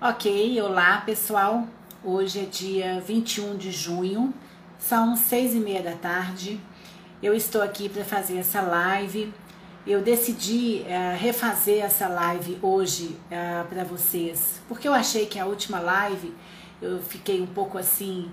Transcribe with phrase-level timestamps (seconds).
[0.00, 1.66] Ok, olá pessoal.
[2.04, 4.32] Hoje é dia 21 de junho,
[4.78, 6.60] são seis e meia da tarde.
[7.20, 9.34] Eu estou aqui para fazer essa live.
[9.84, 15.46] Eu decidi uh, refazer essa live hoje uh, para vocês, porque eu achei que a
[15.46, 16.32] última live
[16.80, 18.30] eu fiquei um pouco assim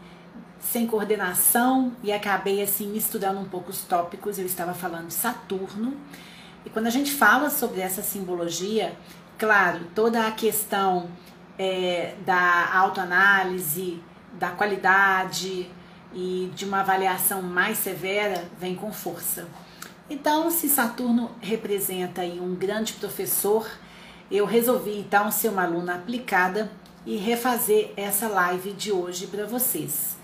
[0.59, 4.37] sem coordenação e acabei assim misturando um pouco os tópicos.
[4.37, 5.97] Eu estava falando de Saturno.
[6.63, 8.95] E quando a gente fala sobre essa simbologia,
[9.35, 11.09] claro, toda a questão
[11.57, 14.01] é, da autoanálise,
[14.33, 15.69] da qualidade
[16.13, 19.47] e de uma avaliação mais severa vem com força.
[20.09, 23.67] Então, se Saturno representa um grande professor,
[24.29, 26.71] eu resolvi então ser uma aluna aplicada
[27.05, 30.15] e refazer essa live de hoje para vocês.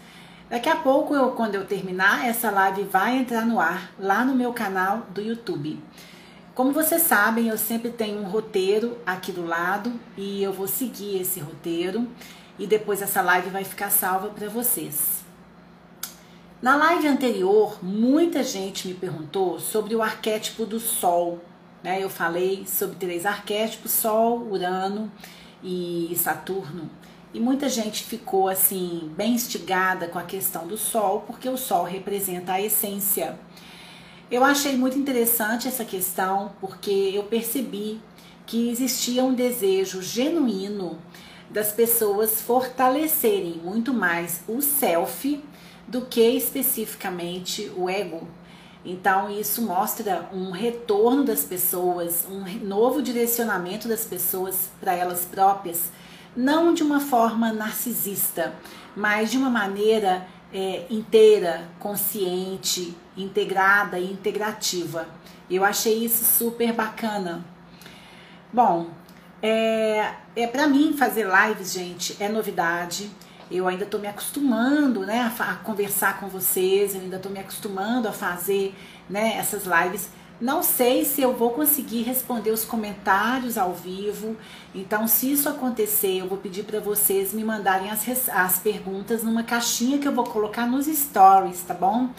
[0.50, 4.36] Daqui a pouco, eu, quando eu terminar, essa live vai entrar no ar lá no
[4.36, 5.80] meu canal do YouTube.
[6.62, 11.20] Como vocês sabem, eu sempre tenho um roteiro aqui do lado e eu vou seguir
[11.20, 12.08] esse roteiro
[12.60, 15.24] e depois essa live vai ficar salva para vocês.
[16.62, 21.40] Na live anterior, muita gente me perguntou sobre o arquétipo do Sol.
[21.82, 22.04] Né?
[22.04, 25.12] Eu falei sobre três arquétipos: Sol, Urano
[25.64, 26.92] e Saturno.
[27.34, 31.86] E muita gente ficou assim, bem instigada com a questão do Sol, porque o Sol
[31.86, 33.40] representa a essência
[34.32, 38.00] eu achei muito interessante essa questão porque eu percebi
[38.46, 40.98] que existia um desejo genuíno
[41.50, 45.44] das pessoas fortalecerem muito mais o self
[45.86, 48.26] do que especificamente o ego.
[48.86, 55.92] Então, isso mostra um retorno das pessoas, um novo direcionamento das pessoas para elas próprias,
[56.36, 58.56] não de uma forma narcisista,
[58.96, 65.08] mas de uma maneira é, inteira, consciente, integrada e integrativa.
[65.50, 67.44] Eu achei isso super bacana.
[68.54, 68.90] Bom,
[69.42, 73.10] é, é para mim fazer lives, gente, é novidade.
[73.50, 76.96] Eu ainda estou me acostumando, né, a, a, conversar com vocês.
[76.96, 78.76] Eu ainda estou me acostumando a fazer,
[79.10, 80.10] né, essas lives.
[80.42, 84.36] Não sei se eu vou conseguir responder os comentários ao vivo.
[84.74, 89.44] Então, se isso acontecer, eu vou pedir para vocês me mandarem as, as perguntas numa
[89.44, 92.10] caixinha que eu vou colocar nos stories, tá bom?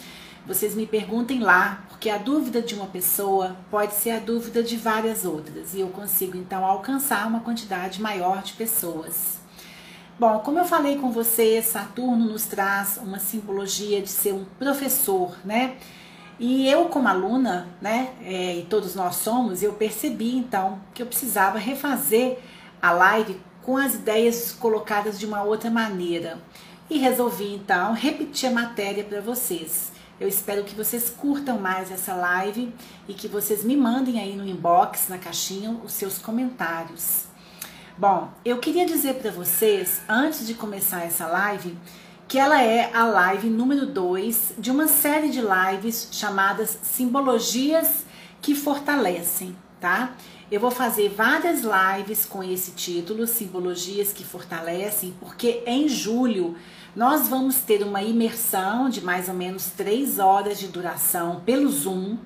[0.47, 4.77] Vocês me perguntem lá, porque a dúvida de uma pessoa pode ser a dúvida de
[4.77, 9.39] várias outras e eu consigo então alcançar uma quantidade maior de pessoas.
[10.17, 15.35] Bom, como eu falei com vocês, Saturno nos traz uma simbologia de ser um professor,
[15.43, 15.75] né?
[16.39, 21.05] E eu, como aluna, né, é, e todos nós somos, eu percebi então que eu
[21.05, 22.39] precisava refazer
[22.81, 26.39] a live com as ideias colocadas de uma outra maneira.
[26.89, 29.91] E resolvi então repetir a matéria para vocês.
[30.19, 32.73] Eu espero que vocês curtam mais essa live
[33.07, 37.25] e que vocês me mandem aí no inbox, na caixinha, os seus comentários.
[37.97, 41.77] Bom, eu queria dizer para vocês, antes de começar essa live,
[42.33, 48.07] que ela é a live número 2 de uma série de lives chamadas Simbologias
[48.41, 50.15] que Fortalecem, tá?
[50.51, 56.55] Eu vou fazer várias lives com esse título, Simbologias que Fortalecem, porque em julho
[56.95, 62.17] nós vamos ter uma imersão de mais ou menos três horas de duração pelo Zoom.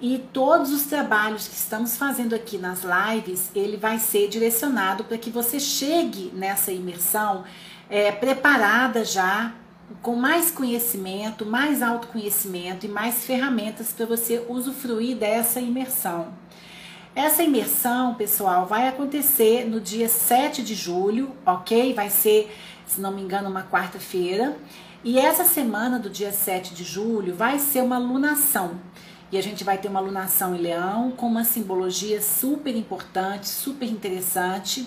[0.00, 5.18] E todos os trabalhos que estamos fazendo aqui nas lives, ele vai ser direcionado para
[5.18, 7.44] que você chegue nessa imersão
[7.92, 9.52] é, preparada já,
[10.00, 16.28] com mais conhecimento, mais autoconhecimento e mais ferramentas para você usufruir dessa imersão.
[17.14, 21.92] Essa imersão, pessoal, vai acontecer no dia 7 de julho, ok?
[21.92, 22.50] Vai ser,
[22.86, 24.56] se não me engano, uma quarta-feira.
[25.04, 28.80] E essa semana do dia 7 de julho vai ser uma lunação.
[29.30, 33.86] E a gente vai ter uma lunação em leão com uma simbologia super importante, super
[33.86, 34.86] interessante.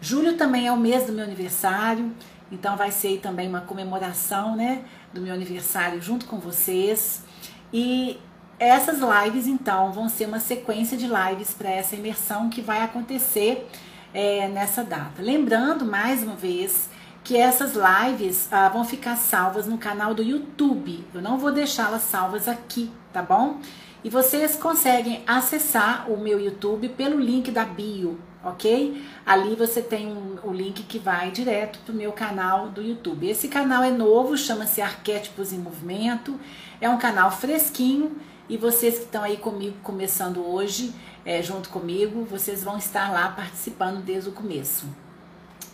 [0.00, 2.14] Julho também é o mês do meu aniversário,
[2.50, 7.24] então vai ser também uma comemoração, né, do meu aniversário junto com vocês.
[7.72, 8.18] E
[8.58, 13.68] essas lives, então, vão ser uma sequência de lives para essa imersão que vai acontecer
[14.14, 15.20] é, nessa data.
[15.20, 16.88] Lembrando, mais uma vez,
[17.22, 21.04] que essas lives ah, vão ficar salvas no canal do YouTube.
[21.12, 23.60] Eu não vou deixá-las salvas aqui, tá bom?
[24.02, 29.04] E vocês conseguem acessar o meu YouTube pelo link da bio, ok?
[29.24, 33.28] Ali você tem um, o link que vai direto para o meu canal do YouTube.
[33.28, 36.38] Esse canal é novo, chama-se Arquétipos em Movimento,
[36.80, 38.16] é um canal fresquinho
[38.48, 40.94] e vocês que estão aí comigo começando hoje,
[41.24, 44.86] é, junto comigo, vocês vão estar lá participando desde o começo.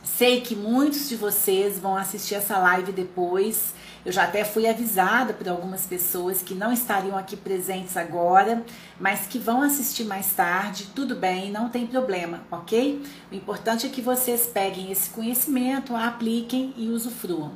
[0.02, 3.72] Sei que muitos de vocês vão assistir essa live depois.
[4.04, 8.64] Eu já até fui avisada por algumas pessoas que não estariam aqui presentes agora,
[8.99, 10.88] mas que vão assistir mais tarde.
[10.93, 13.00] Tudo bem, não tem problema, ok?
[13.31, 17.52] O importante é que vocês peguem esse conhecimento, apliquem e usufruam.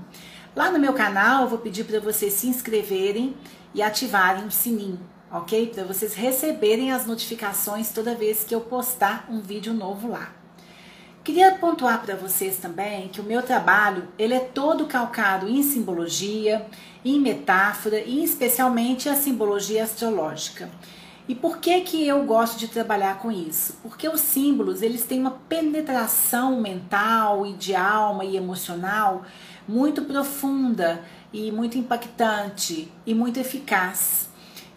[0.54, 3.36] Lá no meu canal, eu vou pedir para vocês se inscreverem
[3.74, 5.00] e ativarem o sininho,
[5.32, 5.66] ok?
[5.66, 10.45] Para vocês receberem as notificações toda vez que eu postar um vídeo novo lá.
[11.26, 16.64] Queria pontuar para vocês também que o meu trabalho ele é todo calcado em simbologia,
[17.04, 20.70] em metáfora e especialmente a simbologia astrológica.
[21.26, 23.76] E por que que eu gosto de trabalhar com isso?
[23.82, 29.24] Porque os símbolos eles têm uma penetração mental e de alma e emocional
[29.66, 31.02] muito profunda
[31.32, 34.28] e muito impactante e muito eficaz.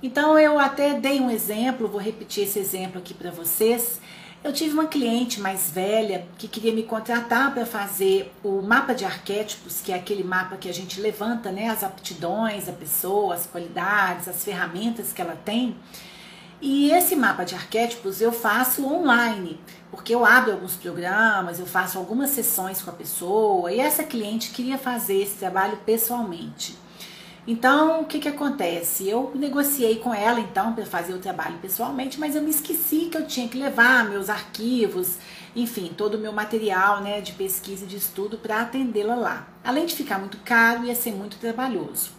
[0.01, 4.01] Então eu até dei um exemplo, vou repetir esse exemplo aqui para vocês
[4.43, 9.03] eu tive uma cliente mais velha que queria me contratar para fazer o mapa de
[9.03, 13.45] arquétipos, que é aquele mapa que a gente levanta, né, as aptidões da pessoa, as
[13.45, 15.75] qualidades, as ferramentas que ela tem.
[16.61, 19.59] E esse mapa de arquétipos eu faço online,
[19.91, 24.51] porque eu abro alguns programas, eu faço algumas sessões com a pessoa, e essa cliente
[24.51, 26.77] queria fazer esse trabalho pessoalmente.
[27.51, 29.09] Então, o que, que acontece?
[29.09, 33.17] Eu negociei com ela então para fazer o trabalho pessoalmente, mas eu me esqueci que
[33.17, 35.15] eu tinha que levar meus arquivos,
[35.55, 39.47] enfim, todo o meu material né, de pesquisa e de estudo para atendê-la lá.
[39.63, 42.11] Além de ficar muito caro, ia ser muito trabalhoso.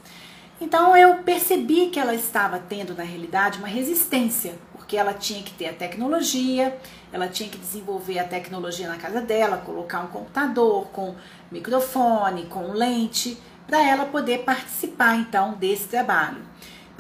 [0.61, 5.53] Então eu percebi que ela estava tendo, na realidade, uma resistência, porque ela tinha que
[5.53, 6.77] ter a tecnologia,
[7.13, 11.15] ela tinha que desenvolver a tecnologia na casa dela, colocar um computador com
[11.53, 16.51] microfone, com lente para ela poder participar então desse trabalho.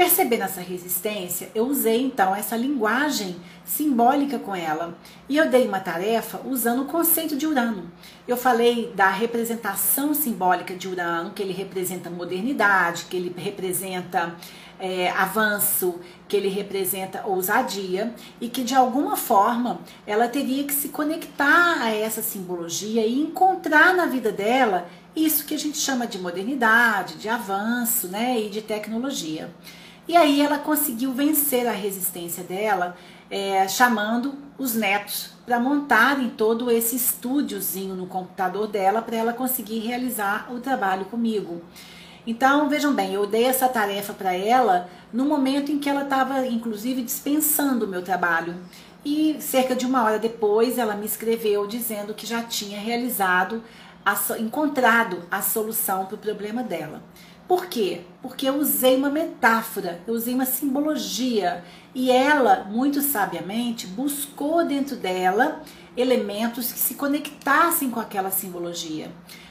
[0.00, 3.36] Percebendo essa resistência, eu usei então essa linguagem
[3.66, 4.96] simbólica com ela
[5.28, 7.90] e eu dei uma tarefa usando o conceito de Urano.
[8.26, 14.34] Eu falei da representação simbólica de Urano, que ele representa modernidade, que ele representa
[14.78, 20.88] é, avanço, que ele representa ousadia e que de alguma forma ela teria que se
[20.88, 26.18] conectar a essa simbologia e encontrar na vida dela isso que a gente chama de
[26.18, 29.50] modernidade, de avanço, né, e de tecnologia.
[30.06, 32.96] E aí ela conseguiu vencer a resistência dela,
[33.30, 39.78] é, chamando os netos para montarem todo esse estúdiozinho no computador dela para ela conseguir
[39.78, 41.62] realizar o trabalho comigo.
[42.26, 46.46] Então, vejam bem, eu dei essa tarefa para ela no momento em que ela estava,
[46.46, 48.56] inclusive, dispensando o meu trabalho.
[49.04, 53.62] E cerca de uma hora depois, ela me escreveu dizendo que já tinha realizado
[54.04, 57.02] a, encontrado a solução para o problema dela.
[57.46, 58.02] Por quê?
[58.22, 64.94] Porque eu usei uma metáfora, eu usei uma simbologia e ela, muito sabiamente, buscou dentro
[64.94, 65.60] dela
[65.96, 69.10] elementos que se conectassem com aquela simbologia.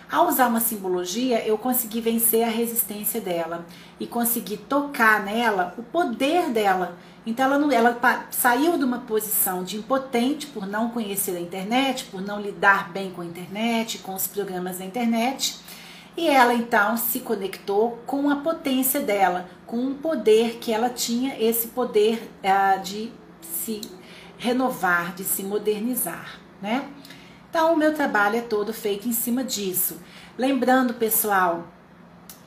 [0.10, 3.66] Ao usar uma simbologia, eu consegui vencer a resistência dela
[4.00, 8.00] e consegui tocar nela o poder dela então ela, não, ela
[8.32, 13.12] saiu de uma posição de impotente por não conhecer a internet, por não lidar bem
[13.12, 15.60] com a internet, com os programas da internet,
[16.16, 21.40] e ela então se conectou com a potência dela, com um poder que ela tinha,
[21.40, 23.12] esse poder uh, de
[23.42, 23.82] se
[24.38, 26.90] renovar, de se modernizar, né?
[27.50, 29.98] Então o meu trabalho é todo feito em cima disso.
[30.38, 31.68] Lembrando, pessoal,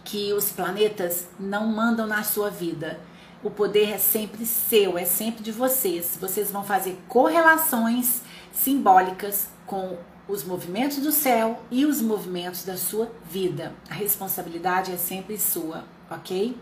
[0.05, 3.01] que os planetas não mandam na sua vida
[3.43, 6.17] o poder é sempre seu, é sempre de vocês.
[6.21, 8.23] Vocês vão fazer correlações
[8.53, 9.99] simbólicas com
[10.29, 13.73] os movimentos do céu e os movimentos da sua vida.
[13.91, 16.57] A responsabilidade é sempre sua, ok?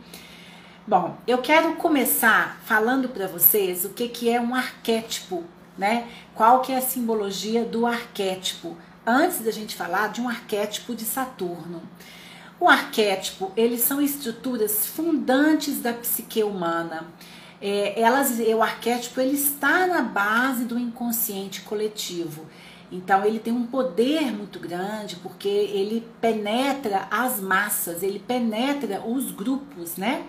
[0.87, 5.45] Bom, eu quero começar falando para vocês o que, que é um arquétipo,
[5.77, 6.09] né?
[6.35, 8.77] Qual que é a simbologia do arquétipo?
[9.07, 11.83] Antes da gente falar de um arquétipo de Saturno.
[12.61, 17.07] O arquétipo, eles são estruturas fundantes da psique humana.
[17.59, 22.45] É, elas, o arquétipo ele está na base do inconsciente coletivo.
[22.93, 29.31] Então ele tem um poder muito grande porque ele penetra as massas, ele penetra os
[29.31, 30.27] grupos, né?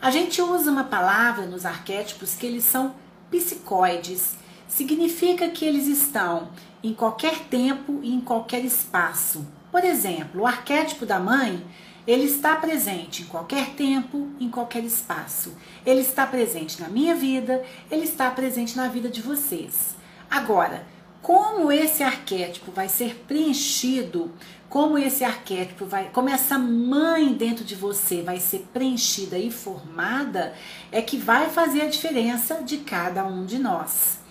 [0.00, 2.94] A gente usa uma palavra nos arquétipos que eles são
[3.30, 4.36] psicoides.
[4.68, 6.50] Significa que eles estão
[6.82, 9.46] em qualquer tempo e em qualquer espaço.
[9.72, 11.64] Por exemplo, o arquétipo da mãe,
[12.06, 15.56] ele está presente em qualquer tempo, em qualquer espaço.
[15.86, 19.96] Ele está presente na minha vida, ele está presente na vida de vocês.
[20.30, 20.86] Agora,
[21.22, 24.30] como esse arquétipo vai ser preenchido,
[24.68, 30.52] como esse arquétipo vai, como essa mãe dentro de você vai ser preenchida e formada,
[30.90, 34.21] é que vai fazer a diferença de cada um de nós.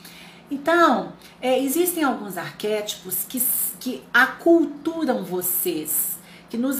[0.51, 3.41] Então, é, existem alguns arquétipos que,
[3.79, 6.75] que aculturam vocês, que nos,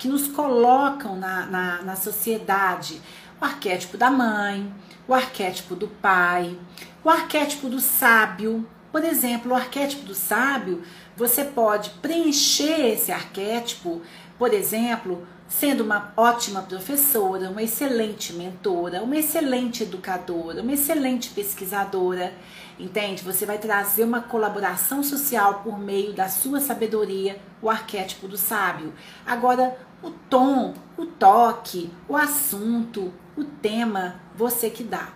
[0.00, 3.00] que nos colocam na, na, na sociedade.
[3.40, 4.74] O arquétipo da mãe,
[5.06, 6.58] o arquétipo do pai,
[7.04, 8.66] o arquétipo do sábio.
[8.90, 10.82] Por exemplo, o arquétipo do sábio,
[11.16, 14.02] você pode preencher esse arquétipo,
[14.36, 22.32] por exemplo, sendo uma ótima professora, uma excelente mentora, uma excelente educadora, uma excelente pesquisadora,
[22.78, 23.22] entende?
[23.22, 28.92] Você vai trazer uma colaboração social por meio da sua sabedoria, o arquétipo do sábio.
[29.26, 35.08] Agora, o tom, o toque, o assunto, o tema, você que dá.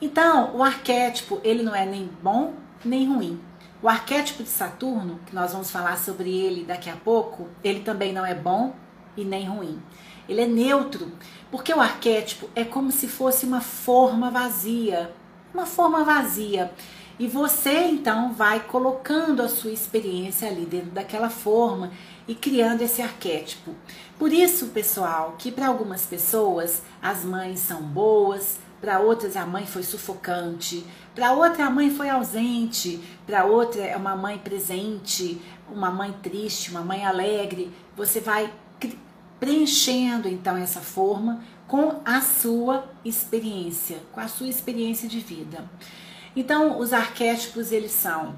[0.00, 3.40] Então, o arquétipo, ele não é nem bom nem ruim.
[3.82, 8.12] O arquétipo de Saturno, que nós vamos falar sobre ele daqui a pouco, ele também
[8.12, 8.74] não é bom
[9.16, 9.80] e nem ruim.
[10.28, 11.10] Ele é neutro,
[11.50, 15.12] porque o arquétipo é como se fosse uma forma vazia,
[15.52, 16.72] uma forma vazia.
[17.18, 21.92] E você então vai colocando a sua experiência ali dentro daquela forma
[22.26, 23.74] e criando esse arquétipo.
[24.18, 29.66] Por isso, pessoal, que para algumas pessoas as mães são boas, para outras a mãe
[29.66, 35.40] foi sufocante, para outra a mãe foi ausente, para outra é uma mãe presente,
[35.70, 37.72] uma mãe triste, uma mãe alegre.
[37.96, 38.52] Você vai
[39.38, 45.64] preenchendo então essa forma com a sua experiência, com a sua experiência de vida.
[46.34, 48.34] Então, os arquétipos eles são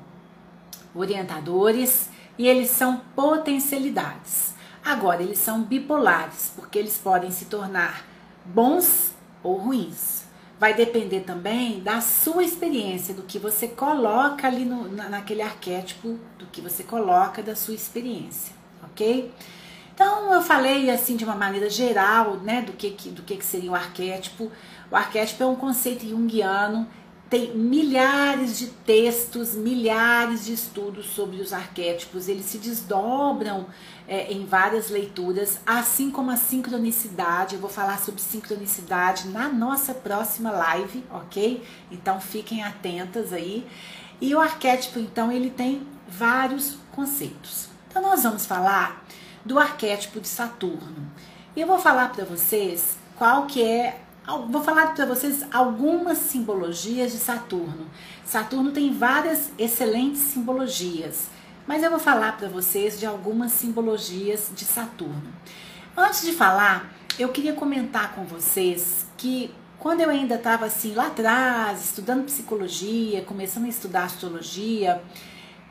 [0.95, 4.54] orientadores e eles são potencialidades.
[4.85, 8.04] Agora, eles são bipolares, porque eles podem se tornar
[8.45, 10.25] bons ou ruins.
[10.59, 16.47] Vai depender também da sua experiência, do que você coloca ali no, naquele arquétipo, do
[16.47, 19.33] que você coloca da sua experiência, ok?
[19.94, 23.74] Então eu falei assim de uma maneira geral, né, do que, do que seria o
[23.74, 24.50] arquétipo.
[24.90, 26.86] O arquétipo é um conceito junguiano,
[27.30, 32.28] tem milhares de textos, milhares de estudos sobre os arquétipos.
[32.28, 33.66] Eles se desdobram
[34.06, 37.54] é, em várias leituras, assim como a sincronicidade.
[37.54, 41.64] Eu vou falar sobre sincronicidade na nossa próxima live, ok?
[41.90, 43.66] Então fiquem atentas aí.
[44.20, 47.68] E o arquétipo, então, ele tem vários conceitos.
[47.88, 49.03] Então nós vamos falar
[49.44, 51.10] do arquétipo de Saturno.
[51.54, 54.00] E eu vou falar para vocês qual que é,
[54.48, 57.86] vou falar para vocês algumas simbologias de Saturno.
[58.24, 61.28] Saturno tem várias excelentes simbologias,
[61.66, 65.32] mas eu vou falar para vocês de algumas simbologias de Saturno.
[65.96, 71.08] Antes de falar, eu queria comentar com vocês que quando eu ainda estava assim lá
[71.08, 75.02] atrás, estudando psicologia, começando a estudar astrologia,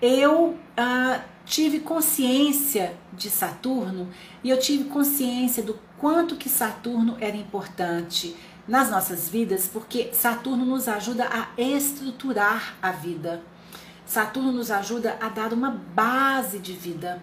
[0.01, 4.09] eu ah, tive consciência de Saturno
[4.43, 8.35] e eu tive consciência do quanto que Saturno era importante
[8.67, 13.41] nas nossas vidas, porque Saturno nos ajuda a estruturar a vida.
[14.05, 17.21] Saturno nos ajuda a dar uma base de vida,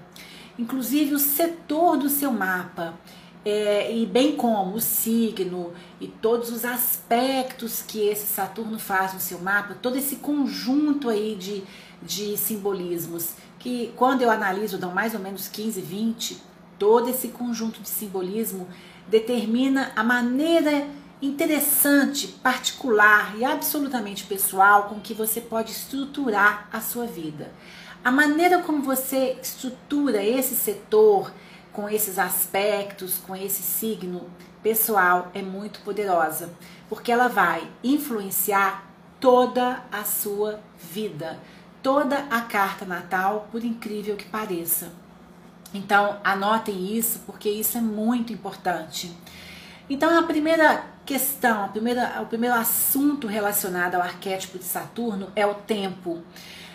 [0.58, 2.94] inclusive o setor do seu mapa.
[3.42, 9.20] É, e bem como o signo e todos os aspectos que esse Saturno faz no
[9.20, 11.64] seu mapa, todo esse conjunto aí de,
[12.02, 16.42] de simbolismos que quando eu analiso dão mais ou menos 15, 20,
[16.78, 18.66] todo esse conjunto de simbolismo
[19.06, 20.88] determina a maneira
[21.20, 27.52] interessante, particular e absolutamente pessoal com que você pode estruturar a sua vida.
[28.02, 31.30] A maneira como você estrutura esse setor
[31.70, 34.30] com esses aspectos, com esse signo
[34.62, 36.50] pessoal é muito poderosa,
[36.88, 38.90] porque ela vai influenciar
[39.20, 41.38] toda a sua vida
[41.82, 44.92] toda a carta natal, por incrível que pareça.
[45.72, 49.14] Então, anotem isso, porque isso é muito importante.
[49.88, 55.46] Então, a primeira questão, a primeira, o primeiro assunto relacionado ao arquétipo de Saturno é
[55.46, 56.22] o tempo.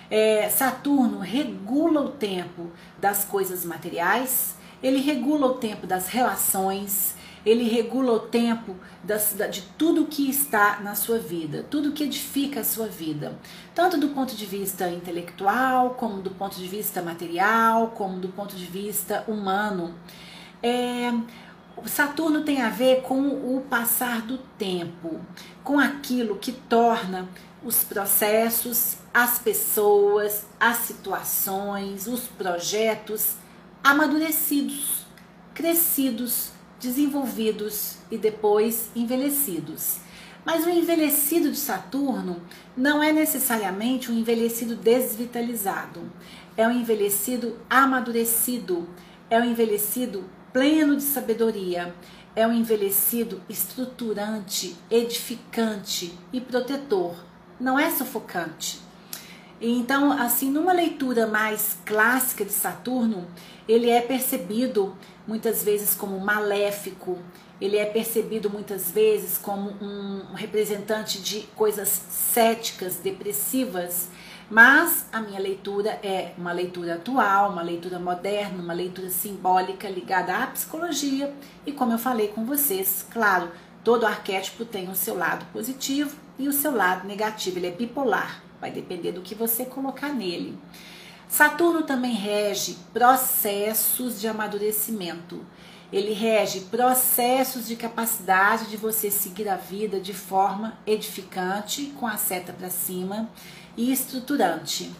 [0.10, 7.64] É, Saturno regula o tempo das coisas materiais, ele regula o tempo das relações, ele
[7.70, 8.76] regula o tempo
[9.52, 13.38] de tudo que está na sua vida, tudo que edifica a sua vida,
[13.74, 18.56] tanto do ponto de vista intelectual, como do ponto de vista material, como do ponto
[18.56, 19.94] de vista humano.
[20.64, 21.14] É,
[21.86, 25.20] Saturno tem a ver com o passar do tempo,
[25.64, 27.28] com aquilo que torna
[27.64, 33.36] os processos, as pessoas, as situações, os projetos
[33.84, 35.06] amadurecidos,
[35.54, 36.52] crescidos,
[36.86, 39.98] desenvolvidos e depois envelhecidos.
[40.46, 42.40] Mas o envelhecido de Saturno
[42.78, 46.02] não é necessariamente um envelhecido desvitalizado,
[46.56, 48.88] é um envelhecido amadurecido,
[49.28, 50.24] é um envelhecido
[50.54, 51.96] pleno de sabedoria,
[52.36, 57.16] é um envelhecido estruturante, edificante e protetor,
[57.60, 58.80] não é sufocante.
[59.60, 63.26] Então, assim, numa leitura mais clássica de Saturno,
[63.68, 64.96] ele é percebido
[65.28, 67.18] muitas vezes como maléfico,
[67.60, 74.10] ele é percebido muitas vezes como um representante de coisas céticas, depressivas,
[74.50, 80.38] mas a minha leitura é uma leitura atual, uma leitura moderna, uma leitura simbólica ligada
[80.38, 81.34] à psicologia.
[81.66, 83.50] E como eu falei com vocês, claro,
[83.84, 88.44] todo arquétipo tem o seu lado positivo e o seu lado negativo, ele é bipolar,
[88.62, 90.58] vai depender do que você colocar nele.
[91.28, 95.46] Saturno também rege processos de amadurecimento.
[95.92, 102.18] Ele rege processos de capacidade de você seguir a vida de forma edificante, com a
[102.18, 103.30] seta para cima
[103.78, 104.92] e estruturante.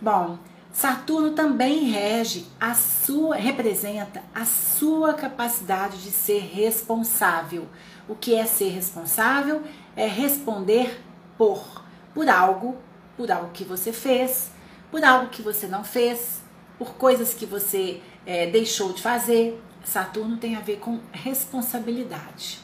[0.00, 0.38] Bom,
[0.72, 7.66] Saturno também rege a sua, representa a sua capacidade de ser responsável.
[8.08, 9.62] O que é ser responsável?
[9.96, 11.02] É responder
[11.36, 11.82] por,
[12.14, 12.76] por algo,
[13.16, 14.50] por algo que você fez,
[14.90, 16.40] por algo que você não fez,
[16.78, 19.60] por coisas que você é, deixou de fazer.
[19.84, 22.58] Saturno tem a ver com responsabilidade.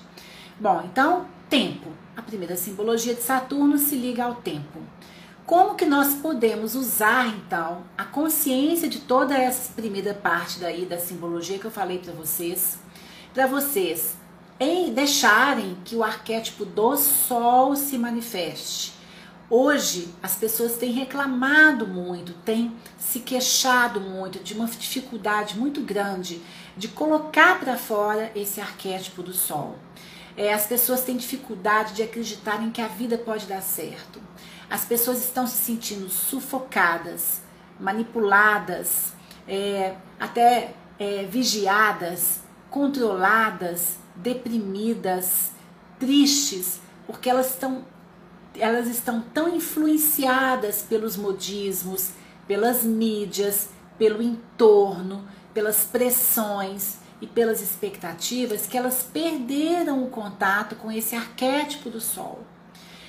[0.58, 1.88] Bom, então, tempo.
[2.16, 4.80] A primeira simbologia de Saturno se liga ao tempo.
[5.46, 10.98] Como que nós podemos usar então a consciência de toda essa primeira parte daí da
[10.98, 12.78] simbologia que eu falei para vocês,
[13.34, 14.16] para vocês
[14.58, 18.93] em deixarem que o arquétipo do sol se manifeste.
[19.50, 26.40] Hoje as pessoas têm reclamado muito, têm se queixado muito de uma dificuldade muito grande
[26.76, 29.76] de colocar para fora esse arquétipo do sol.
[30.36, 34.20] É, as pessoas têm dificuldade de acreditarem que a vida pode dar certo.
[34.68, 37.42] As pessoas estão se sentindo sufocadas,
[37.78, 39.12] manipuladas,
[39.46, 45.52] é, até é, vigiadas, controladas, deprimidas,
[45.98, 47.84] tristes, porque elas estão,
[48.56, 52.10] elas estão tão influenciadas pelos modismos,
[52.46, 60.90] pelas mídias, pelo entorno, pelas pressões e pelas expectativas que elas perderam o contato com
[60.90, 62.44] esse arquétipo do sol.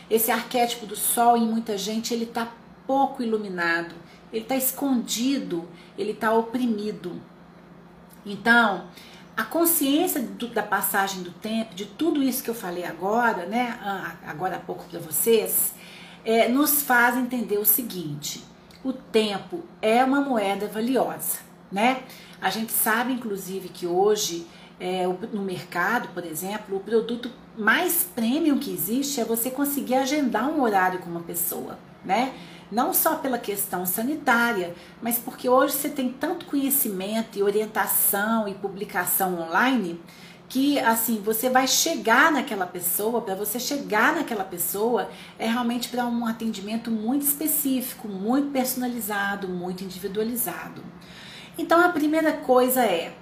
[0.09, 2.51] Esse arquétipo do sol em muita gente ele está
[2.85, 3.95] pouco iluminado,
[4.31, 7.19] ele está escondido, ele está oprimido.
[8.25, 8.85] Então,
[9.35, 13.77] a consciência do, da passagem do tempo, de tudo isso que eu falei agora, né,
[14.25, 15.73] agora há pouco para vocês,
[16.23, 18.43] é, nos faz entender o seguinte:
[18.83, 21.39] o tempo é uma moeda valiosa,
[21.71, 22.03] né?
[22.41, 24.47] A gente sabe, inclusive, que hoje
[24.79, 30.49] é, no mercado, por exemplo, o produto mais premium que existe é você conseguir agendar
[30.49, 32.33] um horário com uma pessoa, né?
[32.71, 38.53] Não só pela questão sanitária, mas porque hoje você tem tanto conhecimento e orientação e
[38.55, 40.01] publicação online
[40.47, 46.05] que assim você vai chegar naquela pessoa, para você chegar naquela pessoa é realmente para
[46.05, 50.83] um atendimento muito específico, muito personalizado, muito individualizado.
[51.57, 53.13] Então a primeira coisa é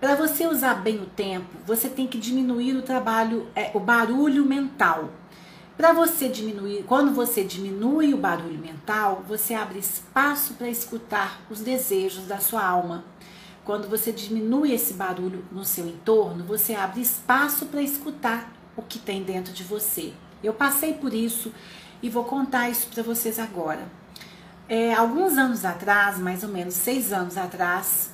[0.00, 4.44] para você usar bem o tempo, você tem que diminuir o trabalho, é, o barulho
[4.44, 5.10] mental.
[5.76, 11.60] Para você diminuir, quando você diminui o barulho mental, você abre espaço para escutar os
[11.60, 13.04] desejos da sua alma.
[13.64, 18.98] Quando você diminui esse barulho no seu entorno, você abre espaço para escutar o que
[18.98, 20.12] tem dentro de você.
[20.44, 21.52] Eu passei por isso
[22.02, 23.88] e vou contar isso para vocês agora.
[24.68, 28.10] É, alguns anos atrás, mais ou menos seis anos atrás,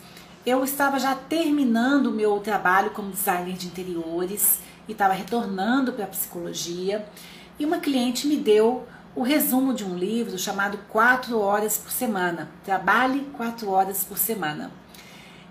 [0.46, 6.04] eu estava já terminando o meu trabalho como designer de interiores e estava retornando para
[6.04, 7.04] a psicologia
[7.58, 12.48] e uma cliente me deu o resumo de um livro chamado Quatro Horas por Semana.
[12.64, 14.70] Trabalhe quatro horas por semana.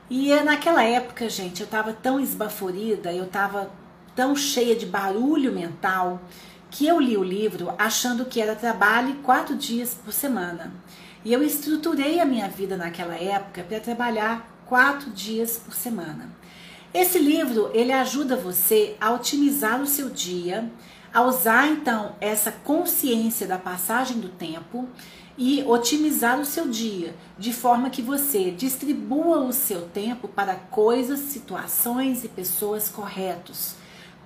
[0.10, 3.70] E naquela época, gente, eu estava tão esbaforida, eu estava
[4.16, 6.22] tão cheia de barulho mental
[6.72, 10.72] que eu li o livro achando que era trabalhe quatro dias por semana.
[11.26, 16.30] E eu estruturei a minha vida naquela época para trabalhar quatro dias por semana.
[16.94, 20.72] Esse livro ele ajuda você a otimizar o seu dia,
[21.18, 24.88] a usar então essa consciência da passagem do tempo
[25.36, 31.22] e otimizar o seu dia, de forma que você distribua o seu tempo para coisas,
[31.22, 33.74] situações e pessoas corretos.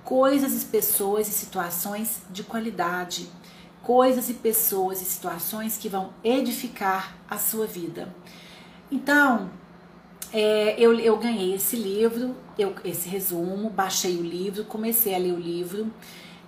[0.04, 3.26] Coisas e pessoas e situações de qualidade.
[3.82, 8.14] Coisas e pessoas e situações que vão edificar a sua vida.
[8.90, 9.50] Então,
[10.30, 15.32] é, eu, eu ganhei esse livro, eu, esse resumo, baixei o livro, comecei a ler
[15.32, 15.90] o livro.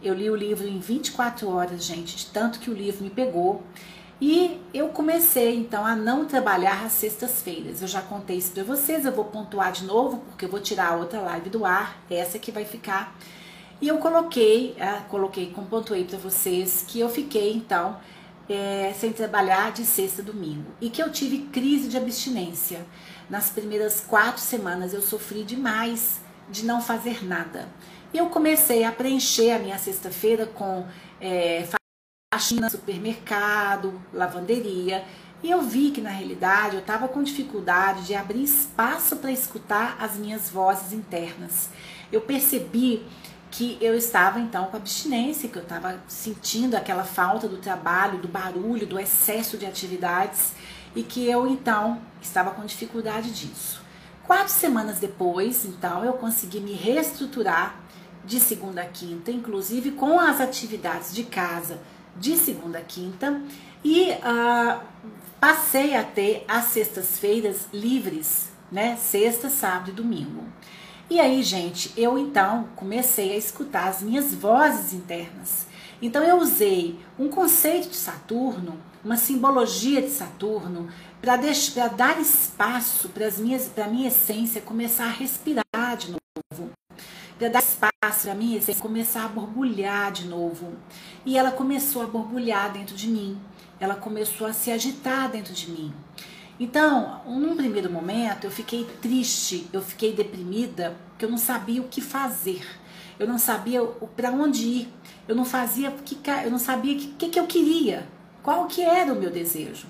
[0.05, 3.63] Eu li o livro em 24 horas, gente, de tanto que o livro me pegou.
[4.21, 7.81] E eu comecei então a não trabalhar às sextas-feiras.
[7.83, 10.93] Eu já contei isso para vocês, eu vou pontuar de novo, porque eu vou tirar
[10.93, 13.17] a outra live do ar, essa que vai ficar.
[13.81, 17.99] E eu coloquei, ah, coloquei, pontuei para vocês que eu fiquei então
[18.49, 22.87] é, sem trabalhar de sexta a domingo e que eu tive crise de abstinência.
[23.29, 27.69] Nas primeiras quatro semanas eu sofri demais de não fazer nada.
[28.15, 30.87] E eu comecei a preencher a minha sexta-feira com
[31.21, 31.67] é,
[32.33, 35.05] faxina, supermercado, lavanderia.
[35.43, 39.97] E eu vi que na realidade eu estava com dificuldade de abrir espaço para escutar
[40.01, 41.71] as minhas vozes internas.
[42.13, 43.05] Eu percebi
[43.51, 48.29] que eu estava então com abstinência, que eu estava sentindo aquela falta do trabalho, do
[48.29, 50.53] barulho, do excesso de atividades
[50.95, 53.83] e que eu então estava com dificuldade disso.
[54.25, 57.84] Quatro semanas depois, então, eu consegui me reestruturar
[58.25, 61.81] de segunda a quinta, inclusive com as atividades de casa
[62.17, 63.43] de segunda a quinta,
[63.85, 64.81] e uh,
[65.41, 68.97] passei a ter as sextas-feiras livres, né?
[68.97, 70.45] Sexta, sábado e domingo.
[71.11, 75.67] E aí, gente, eu então comecei a escutar as minhas vozes internas.
[76.01, 80.89] Então eu usei um conceito de Saturno, uma simbologia de Saturno,
[81.21, 81.37] para
[81.89, 83.27] dar espaço para
[83.85, 86.71] a minha essência começar a respirar de novo.
[87.39, 90.73] Para dar espaço para minha essência começar a borbulhar de novo.
[91.25, 93.39] E ela começou a borbulhar dentro de mim.
[93.81, 95.93] Ela começou a se agitar dentro de mim.
[96.61, 101.89] Então, num primeiro momento, eu fiquei triste, eu fiquei deprimida, porque eu não sabia o
[101.89, 102.65] que fazer.
[103.19, 103.83] Eu não sabia
[104.15, 104.89] para onde ir.
[105.27, 105.93] Eu não fazia,
[106.45, 108.07] eu não sabia o que, que, que eu queria,
[108.43, 109.87] qual que era o meu desejo.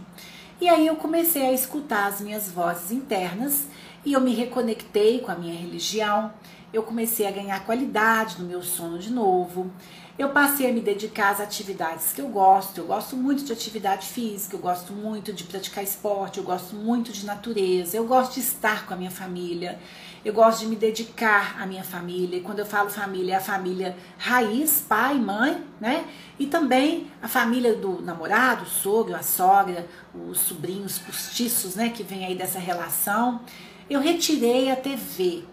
[0.60, 3.66] E aí eu comecei a escutar as minhas vozes internas
[4.04, 6.32] e eu me reconectei com a minha religião.
[6.72, 9.70] Eu comecei a ganhar qualidade no meu sono de novo.
[10.16, 12.78] Eu passei a me dedicar às atividades que eu gosto.
[12.78, 17.12] Eu gosto muito de atividade física, eu gosto muito de praticar esporte, eu gosto muito
[17.12, 19.78] de natureza, eu gosto de estar com a minha família,
[20.24, 22.38] eu gosto de me dedicar à minha família.
[22.38, 26.04] E quando eu falo família, é a família raiz, pai, mãe, né?
[26.38, 31.88] E também a família do namorado, o sogro, a sogra, os sobrinhos postiços, né?
[31.88, 33.40] Que vem aí dessa relação.
[33.88, 35.44] Eu retirei a TV,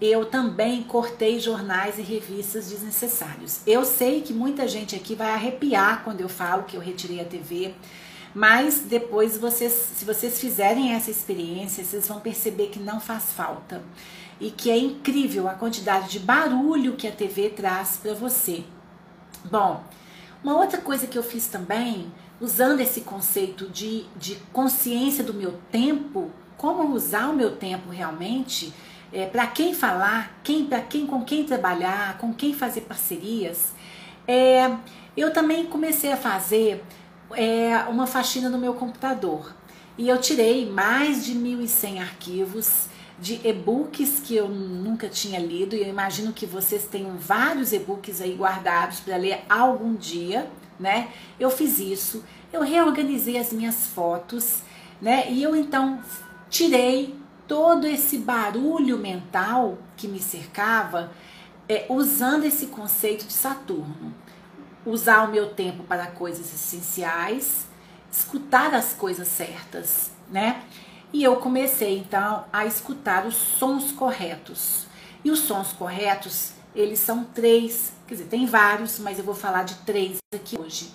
[0.00, 3.60] eu também cortei jornais e revistas desnecessários.
[3.66, 7.24] Eu sei que muita gente aqui vai arrepiar quando eu falo que eu retirei a
[7.24, 7.74] TV,
[8.34, 13.82] mas depois vocês, se vocês fizerem essa experiência, vocês vão perceber que não faz falta
[14.40, 18.64] e que é incrível a quantidade de barulho que a TV traz para você.
[19.44, 19.84] Bom,
[20.42, 25.60] uma outra coisa que eu fiz também, usando esse conceito de, de consciência do meu
[25.70, 26.30] tempo,
[26.60, 28.70] como usar o meu tempo realmente,
[29.10, 33.72] é, para quem falar, quem, para quem, com quem trabalhar, com quem fazer parcerias.
[34.28, 34.70] É,
[35.16, 36.84] eu também comecei a fazer
[37.32, 39.54] é, uma faxina no meu computador
[39.96, 45.80] e eu tirei mais de 1.100 arquivos de e-books que eu nunca tinha lido e
[45.80, 50.46] eu imagino que vocês tenham vários e-books aí guardados para ler algum dia,
[50.78, 51.08] né?
[51.38, 54.60] Eu fiz isso, eu reorganizei as minhas fotos,
[55.00, 55.24] né?
[55.30, 55.98] E eu então
[56.50, 61.10] tirei todo esse barulho mental que me cercava,
[61.68, 64.12] é, usando esse conceito de Saturno.
[64.84, 67.66] Usar o meu tempo para coisas essenciais,
[68.10, 70.62] escutar as coisas certas, né?
[71.12, 74.86] E eu comecei então a escutar os sons corretos.
[75.24, 79.64] E os sons corretos, eles são três, quer dizer, tem vários, mas eu vou falar
[79.64, 80.90] de três aqui hoje.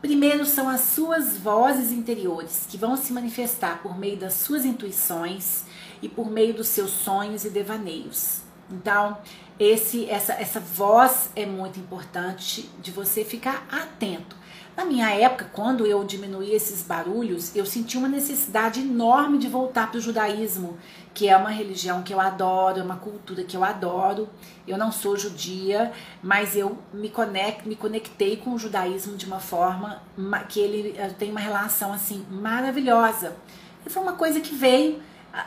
[0.00, 5.64] Primeiro são as suas vozes interiores, que vão se manifestar por meio das suas intuições,
[6.02, 8.40] e por meio dos seus sonhos e devaneios.
[8.70, 9.18] Então,
[9.58, 14.36] esse, essa, essa voz é muito importante de você ficar atento.
[14.76, 19.90] Na minha época, quando eu diminuí esses barulhos, eu senti uma necessidade enorme de voltar
[19.90, 20.78] para o judaísmo,
[21.18, 24.28] que é uma religião que eu adoro, é uma cultura que eu adoro.
[24.68, 25.90] Eu não sou judia,
[26.22, 30.00] mas eu me, conect, me conectei com o judaísmo de uma forma
[30.48, 33.36] que ele eh, tem uma relação assim maravilhosa.
[33.84, 35.02] E foi uma coisa que veio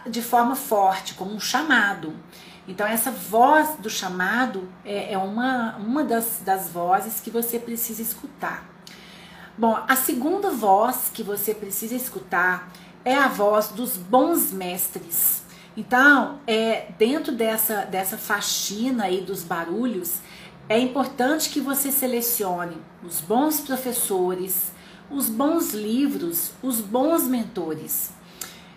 [0.05, 2.13] de forma forte, como um chamado.
[2.67, 8.01] Então, essa voz do chamado é, é uma, uma das, das vozes que você precisa
[8.01, 8.69] escutar.
[9.57, 12.69] Bom, a segunda voz que você precisa escutar
[13.05, 15.40] é a voz dos bons mestres.
[15.75, 20.19] Então, é, dentro dessa, dessa faxina aí dos barulhos,
[20.67, 24.71] é importante que você selecione os bons professores,
[25.09, 28.11] os bons livros, os bons mentores.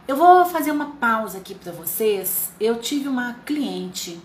[0.06, 2.52] Eu vou fazer uma pausa aqui para vocês.
[2.60, 4.20] Eu tive uma cliente,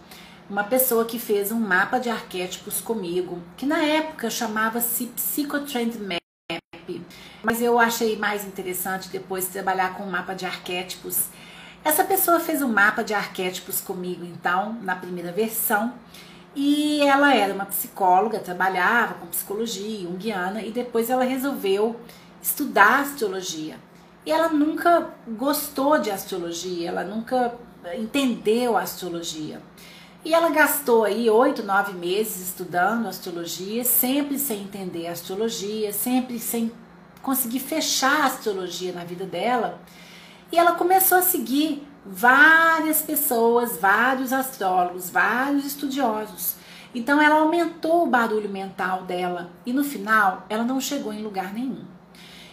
[0.50, 6.20] uma pessoa que fez um mapa de arquétipos comigo, que na época chamava-se Psychotrend Map,
[7.44, 11.28] mas eu achei mais interessante depois trabalhar com um mapa de arquétipos.
[11.84, 15.94] Essa pessoa fez um mapa de arquétipos comigo, então, na primeira versão,
[16.56, 22.00] e ela era uma psicóloga, trabalhava com psicologia junguiana, e depois ela resolveu
[22.42, 23.78] estudar astrologia.
[24.26, 27.56] E ela nunca gostou de astrologia, ela nunca
[27.98, 29.62] entendeu a astrologia.
[30.24, 36.40] E ela gastou aí oito, nove meses estudando astrologia, sempre sem entender a astrologia, sempre
[36.40, 36.72] sem
[37.22, 39.80] conseguir fechar a astrologia na vida dela.
[40.52, 46.56] E ela começou a seguir várias pessoas, vários astrólogos, vários estudiosos.
[46.94, 51.54] Então ela aumentou o barulho mental dela e no final ela não chegou em lugar
[51.54, 51.86] nenhum.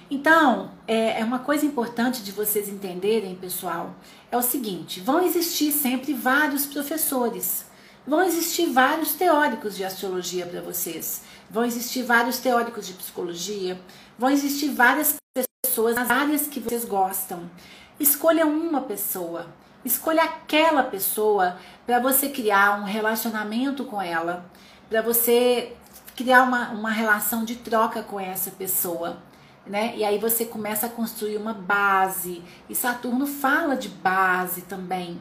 [0.09, 3.97] Então, é, é uma coisa importante de vocês entenderem, pessoal,
[4.31, 7.65] é o seguinte: vão existir sempre vários professores,
[8.07, 13.81] vão existir vários teóricos de astrologia para vocês, vão existir vários teóricos de psicologia,
[14.17, 15.17] vão existir várias
[15.65, 17.51] pessoas nas áreas que vocês gostam.
[17.99, 19.47] Escolha uma pessoa,
[19.85, 21.57] escolha aquela pessoa
[21.87, 24.45] para você criar um relacionamento com ela,
[24.89, 25.75] para você
[26.15, 29.19] criar uma, uma relação de troca com essa pessoa.
[29.67, 29.95] Né?
[29.97, 32.43] E aí você começa a construir uma base.
[32.69, 35.21] E Saturno fala de base também.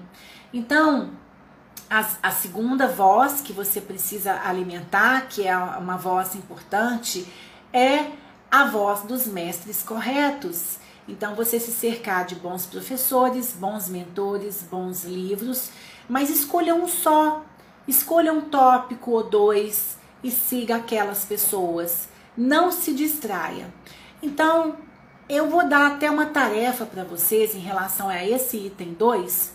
[0.54, 1.12] Então,
[1.90, 7.28] a, a, segunda voz que você precisa alimentar, que é uma voz importante,
[7.74, 8.12] é
[8.52, 10.78] a voz dos mestres corretos.
[11.08, 15.70] Então, você se cercar de bons professores, bons mentores, bons livros,
[16.10, 17.44] mas escolha um só.
[17.88, 22.10] Escolha um tópico ou dois e siga aquelas pessoas.
[22.36, 23.72] Não se distraia.
[24.24, 24.78] Então,
[25.30, 29.54] eu vou dar até uma tarefa para vocês em relação a esse item 2,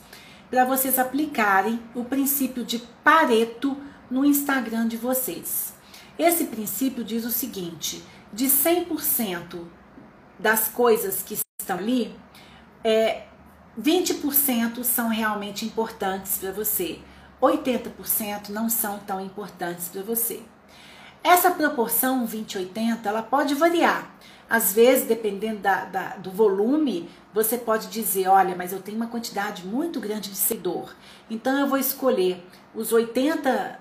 [0.48, 3.76] para vocês aplicarem o princípio de Pareto
[4.10, 5.72] no Instagram de vocês.
[6.18, 9.60] Esse princípio diz o seguinte: de 100%
[10.40, 12.14] das coisas que estão ali,
[12.82, 13.24] é,
[13.80, 16.98] 20% são realmente importantes para você,
[17.40, 20.42] 80% não são tão importantes para você.
[21.22, 24.10] Essa proporção 20-80 ela pode variar.
[24.48, 29.06] Às vezes, dependendo da, da, do volume, você pode dizer: olha, mas eu tenho uma
[29.06, 30.92] quantidade muito grande de seguidor,
[31.30, 33.76] então eu vou escolher os 80%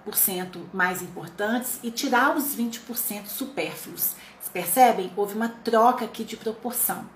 [0.73, 4.15] mais importantes e tirar os 20% supérfluos.
[4.51, 5.11] Percebem?
[5.15, 7.07] Houve uma troca aqui de proporção.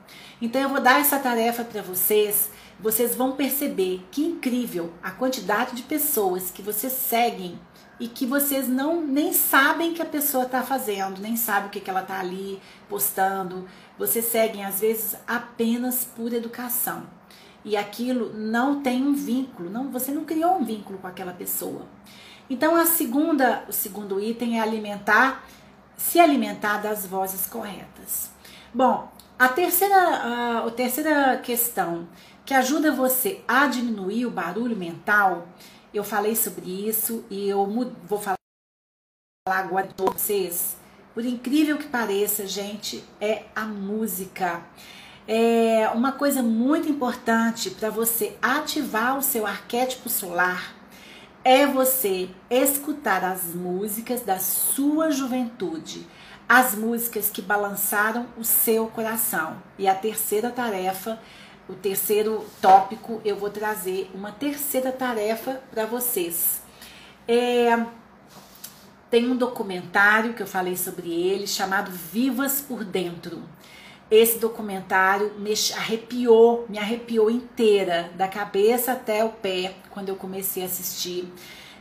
[0.41, 2.49] Então eu vou dar essa tarefa para vocês.
[2.79, 7.59] Vocês vão perceber que incrível a quantidade de pessoas que vocês seguem
[7.99, 11.79] e que vocês não nem sabem que a pessoa está fazendo, nem sabe o que,
[11.79, 13.67] que ela está ali postando.
[13.97, 17.03] Vocês seguem às vezes apenas por educação.
[17.63, 21.87] E aquilo não tem um vínculo, não, você não criou um vínculo com aquela pessoa.
[22.49, 25.45] Então a segunda, o segundo item é alimentar,
[25.97, 28.29] se alimentar das vozes corretas.
[28.73, 32.07] Bom, a terceira, a, a terceira questão
[32.45, 35.47] que ajuda você a diminuir o barulho mental
[35.93, 37.63] eu falei sobre isso e eu
[38.07, 38.35] vou falar
[39.45, 40.75] agora para vocês.
[41.13, 44.63] Por incrível que pareça, gente, é a música.
[45.27, 50.73] É uma coisa muito importante para você ativar o seu arquétipo solar
[51.43, 56.07] é você escutar as músicas da sua juventude,
[56.47, 59.61] as músicas que balançaram o seu coração.
[59.77, 61.19] E a terceira tarefa
[61.67, 66.61] o terceiro tópico, eu vou trazer uma terceira tarefa para vocês.
[67.27, 67.85] É,
[69.09, 73.41] tem um documentário que eu falei sobre ele, chamado Vivas por Dentro.
[74.11, 80.61] Esse documentário me arrepiou, me arrepiou inteira, da cabeça até o pé, quando eu comecei
[80.63, 81.31] a assistir.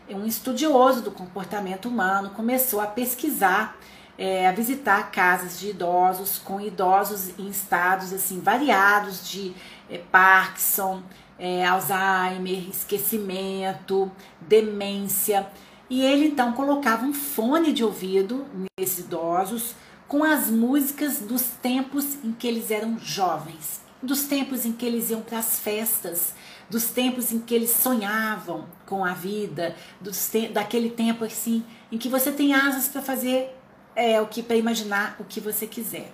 [0.09, 3.79] Um estudioso do comportamento humano começou a pesquisar
[4.19, 9.55] é, a visitar casas de idosos com idosos em estados assim variados de
[9.91, 11.03] é, Parkinson,
[11.39, 15.47] é, Alzheimer, esquecimento, demência.
[15.89, 18.47] E ele então colocava um fone de ouvido
[18.79, 19.75] nesses idosos
[20.13, 25.09] com as músicas dos tempos em que eles eram jovens, dos tempos em que eles
[25.09, 26.35] iam para as festas,
[26.69, 32.11] dos tempos em que eles sonhavam com a vida, te daquele tempo assim em que
[32.11, 33.57] você tem asas para fazer
[33.97, 36.13] é, o que para imaginar o que você quiser.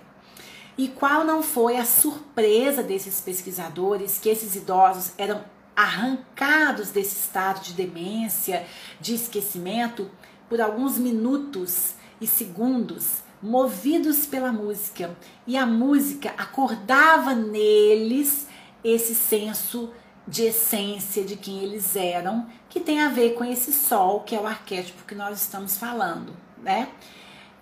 [0.77, 5.43] E qual não foi a surpresa desses pesquisadores que esses idosos eram
[5.75, 8.65] arrancados desse estado de demência,
[9.01, 10.09] de esquecimento,
[10.47, 15.15] por alguns minutos e segundos, movidos pela música.
[15.47, 18.47] E a música acordava neles
[18.83, 19.91] esse senso
[20.27, 24.39] de essência de quem eles eram, que tem a ver com esse sol, que é
[24.39, 26.89] o arquétipo que nós estamos falando, né?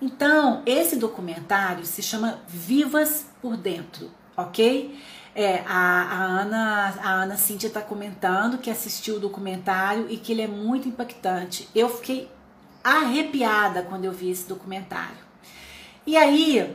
[0.02, 5.00] Então, esse documentário se chama Vivas por Dentro, ok?
[5.34, 10.34] É, a, a Ana, a Ana Cíntia está comentando que assistiu o documentário e que
[10.34, 11.70] ele é muito impactante.
[11.74, 12.30] Eu fiquei
[12.84, 15.27] arrepiada quando eu vi esse documentário.
[16.08, 16.74] E aí,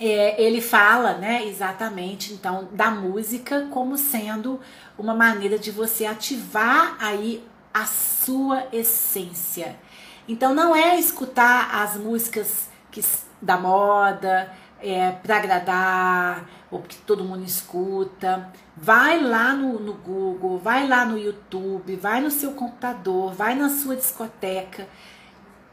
[0.00, 4.58] é, ele fala, né, exatamente, então, da música como sendo
[4.96, 9.78] uma maneira de você ativar aí a sua essência.
[10.26, 13.04] Então, não é escutar as músicas que,
[13.42, 18.50] da moda é, para agradar ou que todo mundo escuta.
[18.74, 23.68] Vai lá no, no Google, vai lá no YouTube, vai no seu computador, vai na
[23.68, 24.88] sua discoteca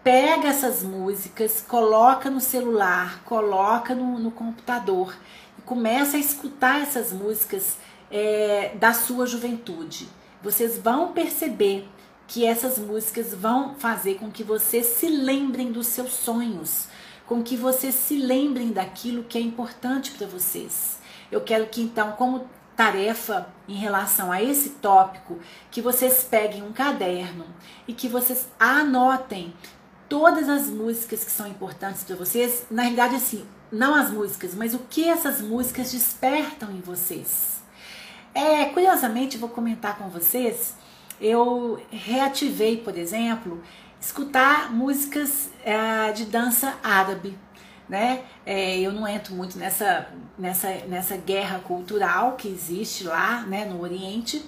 [0.05, 5.17] pega essas músicas, coloca no celular, coloca no, no computador
[5.57, 7.77] e começa a escutar essas músicas
[8.11, 10.07] é, da sua juventude.
[10.43, 11.89] Vocês vão perceber
[12.27, 16.87] que essas músicas vão fazer com que vocês se lembrem dos seus sonhos,
[17.25, 20.99] com que vocês se lembrem daquilo que é importante para vocês.
[21.31, 25.39] Eu quero que então, como tarefa em relação a esse tópico,
[25.71, 27.45] que vocês peguem um caderno
[27.87, 29.53] e que vocês anotem
[30.07, 34.73] todas as músicas que são importantes para vocês, na realidade assim, não as músicas, mas
[34.73, 37.61] o que essas músicas despertam em vocês.
[38.33, 40.75] É, curiosamente, vou comentar com vocês,
[41.19, 43.61] eu reativei, por exemplo,
[43.99, 47.37] escutar músicas é, de dança árabe,
[47.87, 48.23] né?
[48.45, 53.81] É, eu não entro muito nessa, nessa, nessa guerra cultural que existe lá, né, no
[53.81, 54.43] Oriente,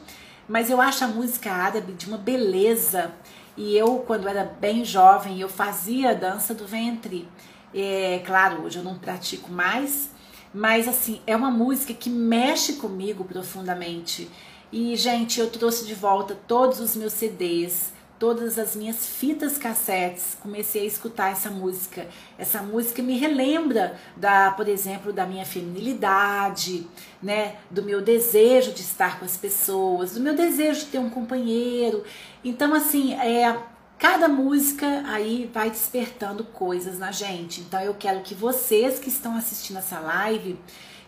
[0.47, 3.13] mas eu acho a música árabe de uma beleza
[3.57, 7.27] e eu, quando era bem jovem, eu fazia dança do ventre.
[7.73, 10.11] É, claro, hoje eu não pratico mais,
[10.53, 14.29] mas assim, é uma música que mexe comigo profundamente.
[14.71, 20.37] E, gente, eu trouxe de volta todos os meus CDs, todas as minhas fitas cassetes,
[20.41, 22.07] comecei a escutar essa música.
[22.37, 26.87] Essa música me relembra da, por exemplo, da minha feminilidade,
[27.21, 31.09] né, do meu desejo de estar com as pessoas, do meu desejo de ter um
[31.09, 32.03] companheiro.
[32.43, 33.57] Então, assim, é
[33.99, 37.61] cada música aí vai despertando coisas na gente.
[37.61, 40.59] Então, eu quero que vocês que estão assistindo essa live,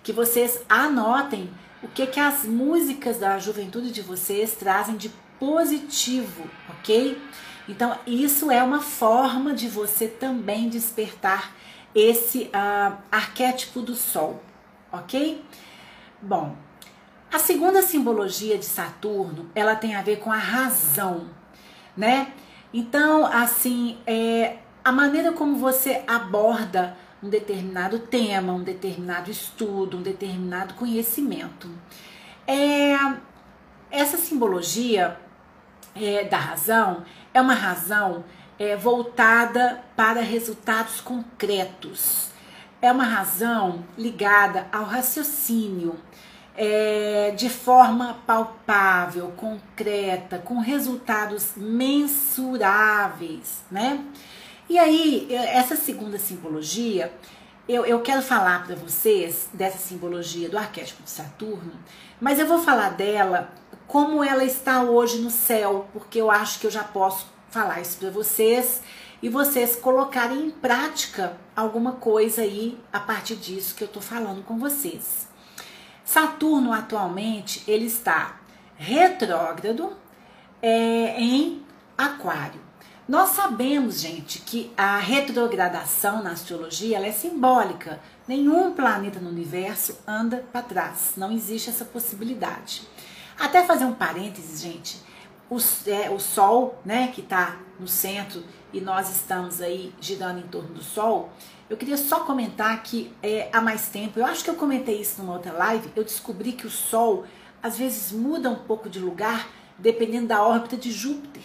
[0.03, 1.49] que vocês anotem
[1.81, 7.19] o que que as músicas da juventude de vocês trazem de positivo, ok?
[7.67, 11.55] Então, isso é uma forma de você também despertar
[11.93, 14.41] esse uh, arquétipo do Sol,
[14.91, 15.43] ok?
[16.21, 16.55] Bom,
[17.31, 21.27] a segunda simbologia de Saturno, ela tem a ver com a razão,
[21.95, 22.33] né?
[22.73, 30.01] Então, assim, é, a maneira como você aborda um determinado tema, um determinado estudo, um
[30.01, 31.69] determinado conhecimento.
[32.47, 32.95] É,
[33.91, 35.19] essa simbologia
[35.95, 38.23] é, da razão é uma razão
[38.57, 42.29] é, voltada para resultados concretos.
[42.81, 45.99] É uma razão ligada ao raciocínio,
[46.55, 52.03] é, de forma palpável, concreta, com resultados mensuráveis,
[53.69, 54.03] né?
[54.69, 57.11] E aí, essa segunda simbologia,
[57.67, 61.71] eu, eu quero falar para vocês dessa simbologia do arquétipo de Saturno,
[62.19, 63.51] mas eu vou falar dela
[63.89, 67.97] como ela está hoje no céu, porque eu acho que eu já posso falar isso
[67.97, 68.83] para vocês
[69.19, 74.43] e vocês colocarem em prática alguma coisa aí a partir disso que eu estou falando
[74.43, 75.27] com vocês.
[76.05, 78.39] Saturno atualmente ele está
[78.77, 79.97] retrógrado
[80.61, 81.65] é, em
[81.97, 82.61] Aquário.
[83.07, 87.99] Nós sabemos, gente, que a retrogradação na astrologia ela é simbólica.
[88.27, 91.13] Nenhum planeta no universo anda para trás.
[91.17, 92.83] Não existe essa possibilidade.
[93.39, 95.01] Até fazer um parênteses, gente.
[95.49, 100.47] O, é, o Sol, né, que está no centro e nós estamos aí girando em
[100.47, 101.31] torno do Sol,
[101.69, 105.21] eu queria só comentar que é, há mais tempo, eu acho que eu comentei isso
[105.21, 107.25] numa outra live, eu descobri que o Sol
[107.63, 109.47] às vezes muda um pouco de lugar
[109.77, 111.43] dependendo da órbita de Júpiter.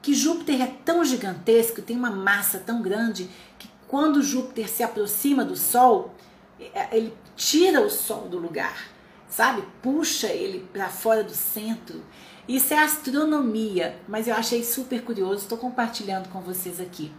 [0.00, 3.28] Que Júpiter é tão gigantesco, tem uma massa tão grande,
[3.58, 6.14] que quando Júpiter se aproxima do Sol,
[6.58, 8.91] é, ele tira o Sol do lugar
[9.32, 9.62] sabe?
[9.80, 12.02] Puxa ele para fora do centro.
[12.46, 17.10] Isso é astronomia, mas eu achei super curioso, estou compartilhando com vocês aqui.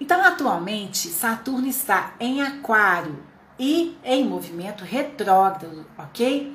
[0.00, 3.22] Então, atualmente, Saturno está em Aquário
[3.58, 6.54] e em movimento retrógrado, ok?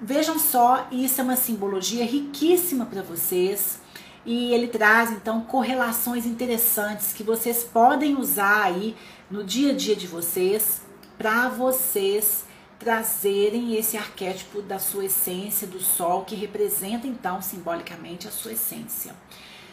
[0.00, 3.80] Vejam só, isso é uma simbologia riquíssima para vocês
[4.26, 8.96] e ele traz então correlações interessantes que vocês podem usar aí
[9.30, 10.82] no dia a dia de vocês
[11.16, 12.44] para vocês
[12.82, 19.14] trazerem esse arquétipo da sua essência, do Sol, que representa então simbolicamente a sua essência.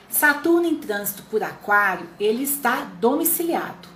[0.08, 3.88] Saturno em trânsito por Aquário, ele está domiciliado,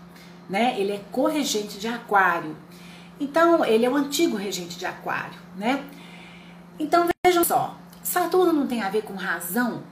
[0.50, 0.80] né?
[0.80, 2.58] Ele é corregente de Aquário.
[3.20, 5.84] Então, ele é o antigo regente de Aquário, né?
[6.80, 9.84] Então, vejam só, Saturno não tem a ver com razão,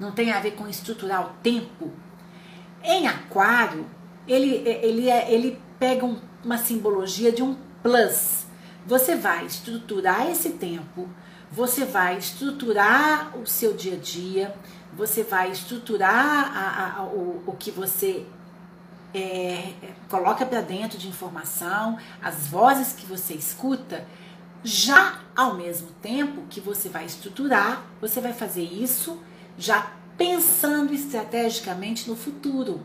[0.00, 1.90] não tem a ver com estruturar o tempo.
[2.82, 3.86] Em Aquário,
[4.26, 8.46] ele, ele, é, ele pega um uma simbologia de um plus.
[8.86, 11.08] Você vai estruturar esse tempo,
[11.50, 14.54] você vai estruturar o seu dia a dia,
[14.92, 18.26] você vai estruturar a, a, o, o que você
[19.14, 19.72] é,
[20.08, 24.06] coloca para dentro de informação, as vozes que você escuta,
[24.64, 29.20] já ao mesmo tempo que você vai estruturar, você vai fazer isso
[29.58, 32.80] já pensando estrategicamente no futuro.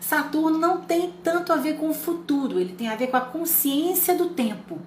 [0.00, 3.20] Saturno não tem tanto a ver com o futuro, ele tem a ver com a
[3.20, 4.78] consciência do tempo.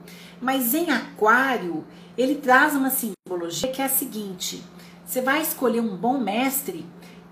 [0.41, 1.86] Mas em Aquário,
[2.18, 4.64] ele traz uma simbologia que é a seguinte:
[5.05, 6.84] você vai escolher um bom mestre,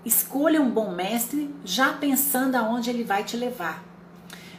[0.04, 3.84] escolha um bom mestre já pensando aonde ele vai te levar.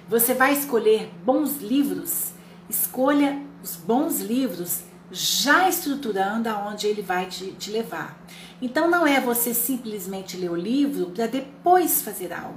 [0.09, 2.34] Você vai escolher bons livros,
[2.69, 8.17] escolha os bons livros já estruturando aonde ele vai te, te levar.
[8.64, 12.55] Então não é você simplesmente ler o livro para depois fazer algo.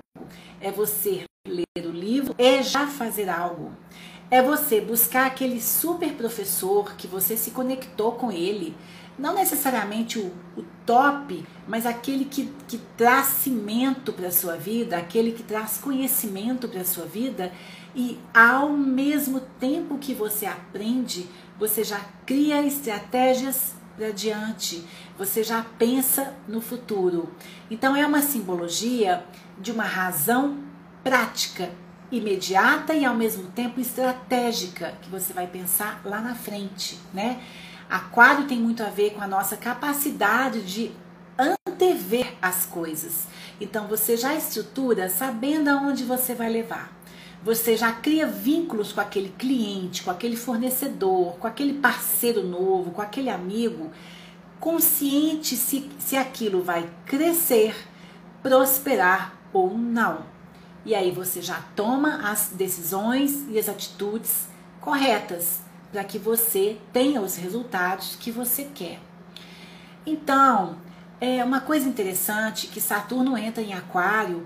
[0.61, 3.73] É você ler o livro e já fazer algo.
[4.31, 8.77] É você buscar aquele super professor que você se conectou com ele.
[9.19, 14.97] Não necessariamente o, o top, mas aquele que, que traz cimento para a sua vida,
[14.97, 17.53] aquele que traz conhecimento para a sua vida.
[17.97, 21.27] E ao mesmo tempo que você aprende,
[21.59, 24.85] você já cria estratégias para diante,
[25.19, 27.31] você já pensa no futuro.
[27.71, 29.25] Então é uma simbologia
[29.59, 30.59] de uma razão
[31.03, 31.71] prática,
[32.11, 37.41] imediata e ao mesmo tempo estratégica, que você vai pensar lá na frente, né?
[37.89, 40.93] Aquário tem muito a ver com a nossa capacidade de
[41.39, 43.27] antever as coisas.
[43.61, 46.96] Então você já estrutura sabendo aonde você vai levar.
[47.47, 53.01] Você já cria vínculos com aquele cliente, com aquele fornecedor, com aquele parceiro novo, com
[53.01, 53.93] aquele amigo,
[54.59, 57.77] consciente se, se aquilo vai crescer,
[58.43, 60.25] prosperar ou não.
[60.85, 64.49] E aí você já toma as decisões e as atitudes
[64.81, 65.61] corretas
[65.93, 68.99] para que você tenha os resultados que você quer.
[70.05, 70.79] Então,
[71.21, 74.45] é uma coisa interessante que Saturno entra em Aquário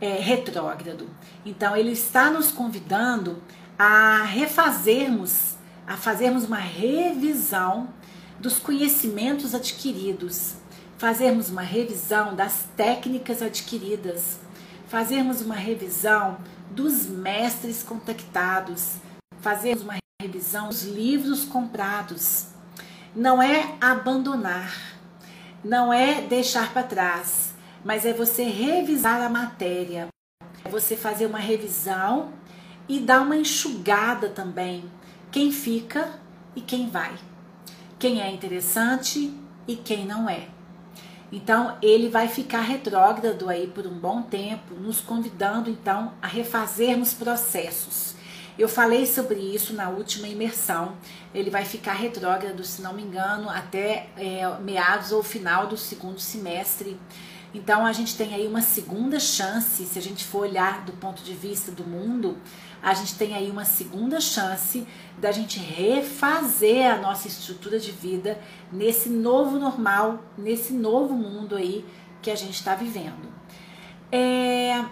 [0.00, 1.08] é, retrógrado.
[1.44, 3.42] Então, ele está nos convidando
[3.78, 5.54] a refazermos,
[5.86, 7.88] a fazermos uma revisão
[8.38, 10.54] dos conhecimentos adquiridos,
[10.98, 14.38] fazermos uma revisão das técnicas adquiridas,
[14.88, 16.38] fazermos uma revisão
[16.70, 18.96] dos mestres contactados,
[19.40, 22.46] fazermos uma revisão dos livros comprados.
[23.14, 24.72] Não é abandonar,
[25.64, 27.53] não é deixar para trás,
[27.84, 30.08] mas é você revisar a matéria,
[30.64, 32.32] é você fazer uma revisão
[32.88, 34.90] e dar uma enxugada também.
[35.30, 36.18] Quem fica
[36.56, 37.14] e quem vai.
[37.98, 39.32] Quem é interessante
[39.66, 40.48] e quem não é.
[41.32, 47.12] Então, ele vai ficar retrógrado aí por um bom tempo, nos convidando então a refazermos
[47.12, 48.14] processos.
[48.56, 50.94] Eu falei sobre isso na última imersão.
[51.34, 56.20] Ele vai ficar retrógrado, se não me engano, até é, meados ou final do segundo
[56.20, 56.96] semestre.
[57.54, 61.22] Então a gente tem aí uma segunda chance, se a gente for olhar do ponto
[61.22, 62.36] de vista do mundo,
[62.82, 64.84] a gente tem aí uma segunda chance
[65.16, 68.38] da gente refazer a nossa estrutura de vida
[68.72, 71.84] nesse novo normal, nesse novo mundo aí
[72.20, 73.32] que a gente está vivendo.
[74.10, 74.84] É,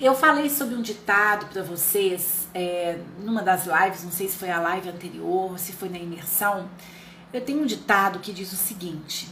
[0.00, 4.50] eu falei sobre um ditado para vocês é, numa das lives, não sei se foi
[4.50, 6.68] a live anterior, se foi na imersão.
[7.32, 9.28] Eu tenho um ditado que diz o seguinte: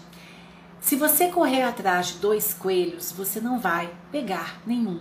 [0.82, 5.00] se você correr atrás de dois coelhos, você não vai pegar nenhum.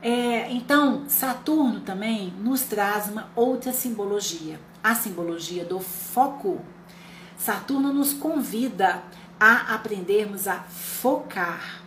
[0.00, 6.58] É, então, Saturno também nos traz uma outra simbologia, a simbologia do foco.
[7.36, 9.02] Saturno nos convida
[9.38, 11.82] a aprendermos a focar.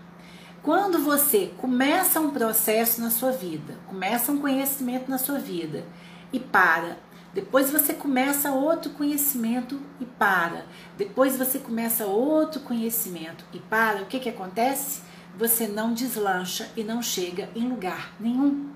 [0.61, 5.83] Quando você começa um processo na sua vida, começa um conhecimento na sua vida
[6.31, 6.99] e para
[7.35, 10.65] depois você começa outro conhecimento e para.
[10.97, 14.03] Depois você começa outro conhecimento e para.
[14.03, 15.01] O que, que acontece?
[15.37, 18.69] Você não deslancha e não chega em lugar nenhum.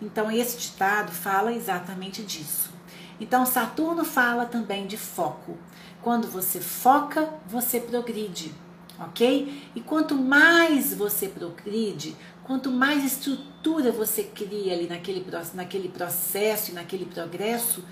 [0.00, 2.70] Então, esse ditado fala exatamente disso.
[3.20, 5.58] Então, Saturno fala também de foco.
[6.00, 8.54] Quando você foca, você progride,
[9.00, 9.68] ok?
[9.74, 12.14] E quanto mais você progride,
[12.46, 17.84] quanto mais estrutura você cria ali naquele, naquele processo e naquele progresso,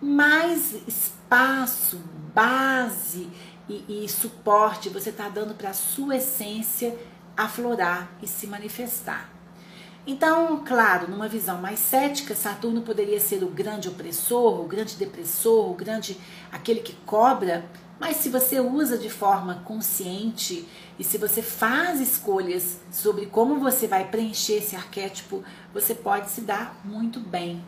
[0.00, 1.98] mais espaço,
[2.34, 3.28] base
[3.68, 6.94] e, e suporte você está dando para a sua essência
[7.34, 9.30] aflorar e se manifestar.
[10.06, 15.70] Então, claro, numa visão mais cética, Saturno poderia ser o grande opressor, o grande depressor,
[15.70, 16.18] o grande
[16.50, 17.64] aquele que cobra,
[18.00, 20.66] Mas se você usa de forma consciente
[20.98, 26.40] e se você faz escolhas sobre como você vai preencher esse arquétipo, você pode se
[26.40, 27.62] dar muito bem.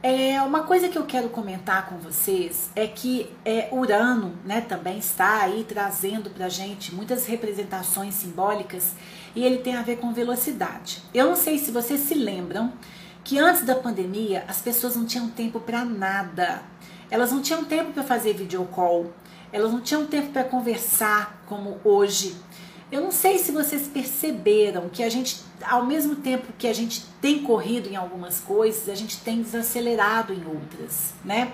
[0.00, 4.96] É, uma coisa que eu quero comentar com vocês é que é, Urano né, também
[4.98, 8.94] está aí trazendo para gente muitas representações simbólicas
[9.34, 11.02] e ele tem a ver com velocidade.
[11.12, 12.72] Eu não sei se vocês se lembram
[13.24, 16.62] que antes da pandemia as pessoas não tinham tempo para nada.
[17.10, 19.12] Elas não tinham tempo para fazer videocall,
[19.52, 22.36] elas não tinham tempo para conversar como hoje.
[22.90, 27.04] Eu não sei se vocês perceberam que a gente, ao mesmo tempo que a gente
[27.20, 31.52] tem corrido em algumas coisas, a gente tem desacelerado em outras, né?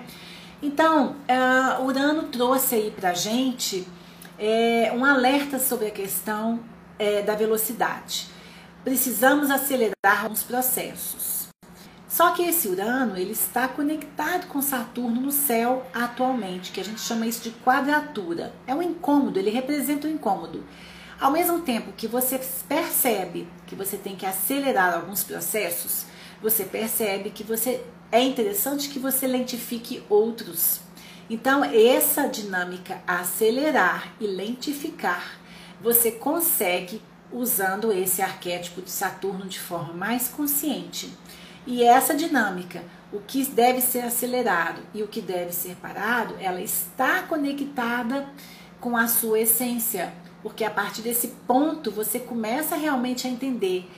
[0.61, 3.85] Então, uh, Urano trouxe aí pra gente
[4.39, 6.59] é, um alerta sobre a questão
[6.97, 8.27] é, da velocidade.
[8.83, 11.34] Precisamos acelerar alguns processos.
[12.15, 17.01] Só que esse Urano ele está conectado com Saturno no céu atualmente, que a gente
[17.01, 18.53] chama isso de quadratura.
[18.65, 20.63] É um incômodo, ele representa um incômodo.
[21.19, 22.39] Ao mesmo tempo que você
[22.69, 26.05] percebe que você tem que acelerar alguns processos,
[26.41, 30.79] você percebe que você é interessante que você lentifique outros.
[31.29, 35.37] Então, essa dinâmica acelerar e lentificar,
[35.81, 41.11] você consegue usando esse arquétipo de Saturno de forma mais consciente.
[41.67, 46.61] E essa dinâmica, o que deve ser acelerado e o que deve ser parado, ela
[46.61, 48.27] está conectada
[48.79, 50.13] com a sua essência,
[50.43, 53.89] porque a partir desse ponto você começa realmente a entender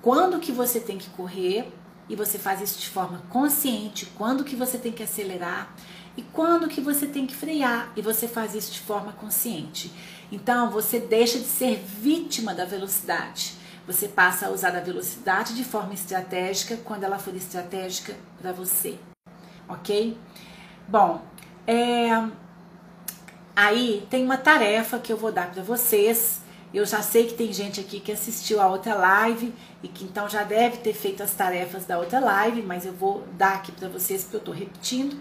[0.00, 1.70] quando que você tem que correr
[2.08, 5.74] e você faz isso de forma consciente, quando que você tem que acelerar
[6.16, 9.92] e quando que você tem que frear e você faz isso de forma consciente.
[10.30, 15.64] Então você deixa de ser vítima da velocidade você passa a usar a velocidade de
[15.64, 18.98] forma estratégica quando ela for estratégica para você,
[19.68, 20.16] ok?
[20.86, 21.22] Bom,
[21.66, 22.10] é,
[23.54, 26.40] aí tem uma tarefa que eu vou dar para vocês.
[26.72, 29.52] Eu já sei que tem gente aqui que assistiu a outra live
[29.82, 33.26] e que então já deve ter feito as tarefas da outra live, mas eu vou
[33.36, 35.20] dar aqui para vocês porque eu estou repetindo.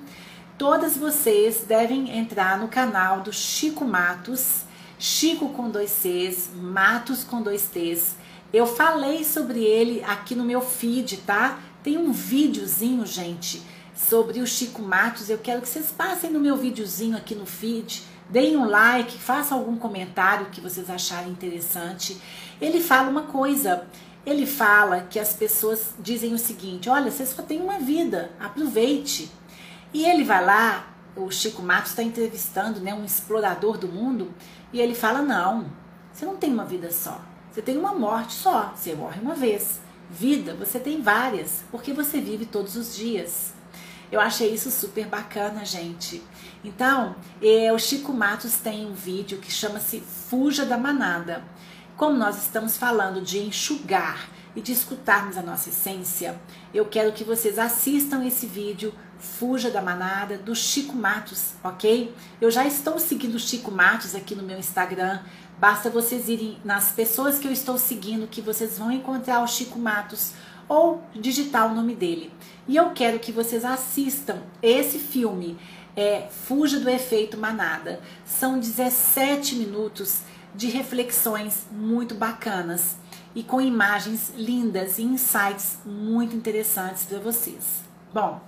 [0.57, 4.62] Todas vocês devem entrar no canal do Chico Matos,
[4.97, 8.16] Chico com dois Cs, Matos com dois T's.
[8.54, 11.60] Eu falei sobre ele aqui no meu feed, tá?
[11.82, 13.62] Tem um videozinho, gente,
[13.95, 15.30] sobre o Chico Matos.
[15.30, 19.58] Eu quero que vocês passem no meu videozinho aqui no feed, deem um like, façam
[19.58, 22.20] algum comentário que vocês acharem interessante.
[22.60, 23.88] Ele fala uma coisa.
[24.26, 29.32] Ele fala que as pessoas dizem o seguinte: olha, você só tem uma vida, aproveite.
[29.93, 34.34] E ele vai lá, o Chico Matos está entrevistando né, um explorador do mundo,
[34.74, 35.72] e ele fala: não,
[36.12, 37.30] você não tem uma vida só.
[37.52, 39.82] Você tem uma morte só, você morre uma vez.
[40.10, 43.54] Vida, você tem várias, porque você vive todos os dias.
[44.10, 46.24] Eu achei isso super bacana, gente.
[46.64, 51.43] Então, é, o Chico Matos tem um vídeo que chama-se Fuja da Manada.
[51.97, 56.39] Como nós estamos falando de enxugar e de escutarmos a nossa essência,
[56.74, 62.14] eu quero que vocês assistam esse vídeo Fuja da Manada do Chico Matos, ok?
[62.41, 65.20] Eu já estou seguindo o Chico Matos aqui no meu Instagram.
[65.62, 69.78] Basta vocês irem nas pessoas que eu estou seguindo que vocês vão encontrar o Chico
[69.78, 70.34] Matos
[70.68, 72.34] ou digitar o nome dele.
[72.68, 75.59] E eu quero que vocês assistam esse filme,
[75.95, 77.99] é Fuja do Efeito Manada.
[78.26, 80.22] São 17 minutos
[80.55, 82.95] de reflexões muito bacanas
[83.36, 87.84] e com imagens lindas e insights muito interessantes para vocês.
[88.12, 88.41] Bom,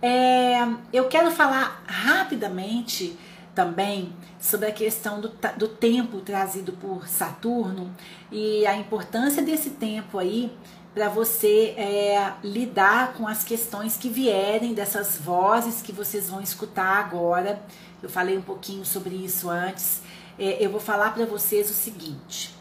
[0.00, 3.14] é, eu quero falar rapidamente
[3.60, 7.94] também sobre a questão do, do tempo trazido por Saturno
[8.32, 10.50] e a importância desse tempo aí
[10.94, 17.04] para você é, lidar com as questões que vierem dessas vozes que vocês vão escutar
[17.04, 17.62] agora.
[18.02, 20.00] Eu falei um pouquinho sobre isso antes.
[20.38, 22.54] É, eu vou falar para vocês o seguinte.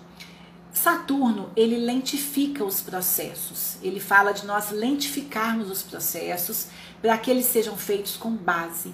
[0.74, 3.78] Saturno, ele lentifica os processos.
[3.82, 6.68] Ele fala de nós lentificarmos os processos
[7.02, 8.94] para que eles sejam feitos com base.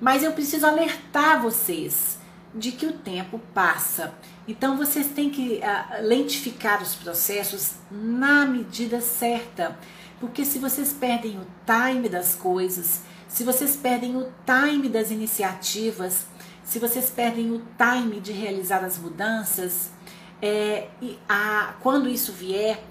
[0.00, 2.18] Mas eu preciso alertar vocês
[2.54, 4.14] de que o tempo passa.
[4.48, 9.78] Então vocês têm que uh, lentificar os processos na medida certa,
[10.18, 16.26] porque se vocês perdem o time das coisas, se vocês perdem o time das iniciativas,
[16.64, 19.90] se vocês perdem o time de realizar as mudanças,
[20.42, 20.88] é,
[21.28, 22.82] a, quando isso vier,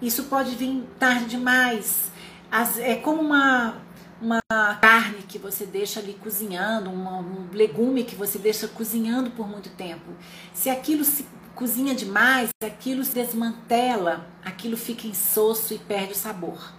[0.00, 2.10] isso pode vir tarde demais.
[2.50, 3.76] As, é como uma
[4.22, 4.40] uma
[4.80, 10.12] carne que você deixa ali cozinhando, um legume que você deixa cozinhando por muito tempo.
[10.54, 16.72] Se aquilo se cozinha demais, aquilo se desmantela, aquilo fica insosso e perde o sabor.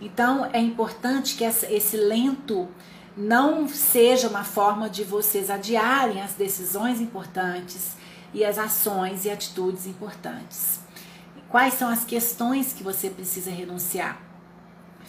[0.00, 2.68] Então é importante que esse lento
[3.16, 7.96] não seja uma forma de vocês adiarem as decisões importantes
[8.32, 10.80] e as ações e atitudes importantes.
[11.48, 14.20] Quais são as questões que você precisa renunciar?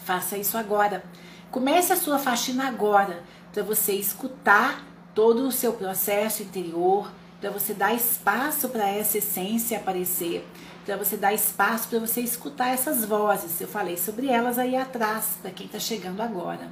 [0.04, 1.04] Faça isso agora.
[1.50, 3.22] Comece a sua faxina agora,
[3.52, 4.84] para você escutar
[5.14, 10.46] todo o seu processo interior, para você dar espaço para essa essência aparecer,
[10.84, 13.60] para você dar espaço para você escutar essas vozes.
[13.60, 16.70] Eu falei sobre elas aí atrás, para quem está chegando agora.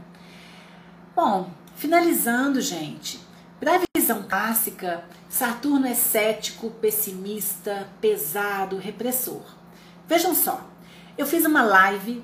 [1.14, 3.20] Bom, finalizando, gente.
[3.60, 9.42] Para a visão clássica, Saturno é cético, pessimista, pesado, repressor.
[10.06, 10.60] Vejam só,
[11.16, 12.22] eu fiz uma live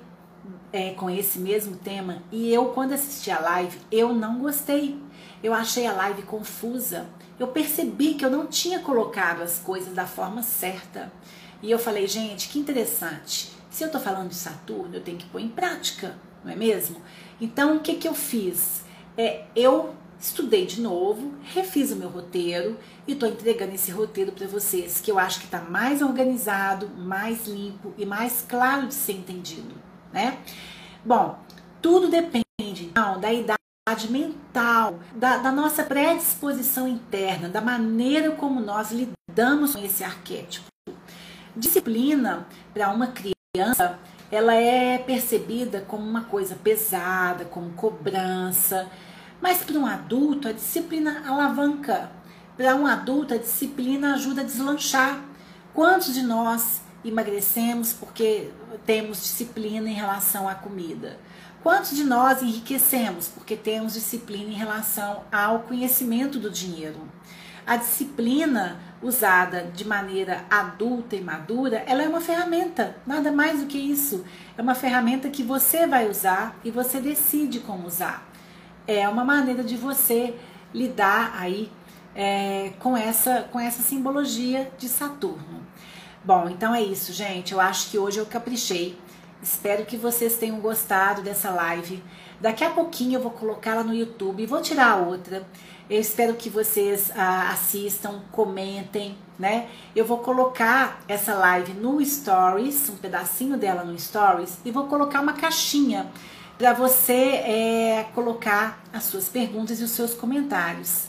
[0.72, 4.98] é, com esse mesmo tema e eu, quando assisti a live, eu não gostei.
[5.42, 7.08] Eu achei a live confusa.
[7.38, 11.10] Eu percebi que eu não tinha colocado as coisas da forma certa.
[11.62, 13.50] E eu falei, gente, que interessante.
[13.70, 17.00] Se eu estou falando de Saturno, eu tenho que pôr em prática, não é mesmo?
[17.40, 18.82] Então, o que, que eu fiz?
[19.16, 24.46] É, eu estudei de novo, refiz o meu roteiro e estou entregando esse roteiro para
[24.46, 29.12] vocês, que eu acho que está mais organizado, mais limpo e mais claro de ser
[29.12, 29.74] entendido,
[30.12, 30.38] né?
[31.04, 31.38] Bom,
[31.80, 33.60] tudo depende então, da idade
[34.10, 40.66] mental, da, da nossa predisposição interna, da maneira como nós lidamos com esse arquétipo.
[41.56, 43.98] Disciplina para uma criança,
[44.30, 48.88] ela é percebida como uma coisa pesada, como cobrança,
[49.40, 52.12] mas para um adulto a disciplina alavanca.
[52.56, 55.24] Para um adulto a disciplina ajuda a deslanchar.
[55.72, 58.50] Quantos de nós emagrecemos porque
[58.84, 61.18] temos disciplina em relação à comida?
[61.62, 67.00] Quantos de nós enriquecemos porque temos disciplina em relação ao conhecimento do dinheiro?
[67.66, 73.66] A disciplina usada de maneira adulta e madura, ela é uma ferramenta, nada mais do
[73.66, 74.24] que isso.
[74.56, 78.28] É uma ferramenta que você vai usar e você decide como usar.
[78.86, 80.34] É uma maneira de você
[80.74, 81.70] lidar aí
[82.14, 85.60] é, com, essa, com essa simbologia de Saturno.
[86.22, 87.52] Bom, então é isso, gente.
[87.52, 88.98] Eu acho que hoje eu caprichei.
[89.42, 92.02] Espero que vocês tenham gostado dessa live.
[92.38, 95.46] Daqui a pouquinho eu vou colocá-la no YouTube vou tirar outra.
[95.88, 99.68] Eu espero que vocês ah, assistam, comentem, né?
[99.96, 105.20] Eu vou colocar essa live no Stories, um pedacinho dela no Stories, e vou colocar
[105.22, 106.06] uma caixinha
[106.58, 111.06] para você é, colocar as suas perguntas e os seus comentários.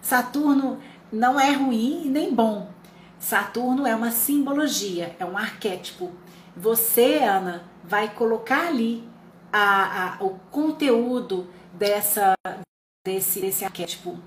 [0.00, 0.78] Saturno
[1.12, 2.77] não é ruim nem bom.
[3.18, 6.12] Saturno é uma simbologia, é um arquétipo.
[6.56, 9.08] Você, Ana, vai colocar ali
[9.52, 12.34] a, a, o conteúdo dessa
[13.04, 14.18] desse, desse arquétipo.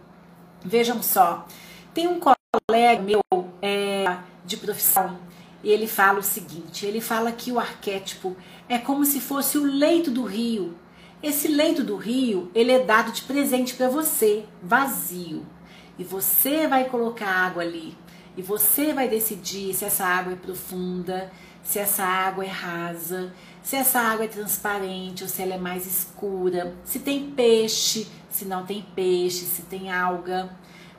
[0.63, 1.45] Vejam só,
[1.93, 3.21] tem um colega meu
[3.61, 5.19] é, de profissão
[5.63, 8.35] e ele fala o seguinte: ele fala que o arquétipo
[8.67, 10.75] é como se fosse o leito do rio.
[11.21, 15.45] Esse leito do rio ele é dado de presente para você, vazio,
[15.97, 17.95] e você vai colocar água ali.
[18.37, 21.31] E você vai decidir se essa água é profunda,
[21.63, 25.85] se essa água é rasa, se essa água é transparente ou se ela é mais
[25.85, 30.49] escura, se tem peixe, se não tem peixe, se tem alga.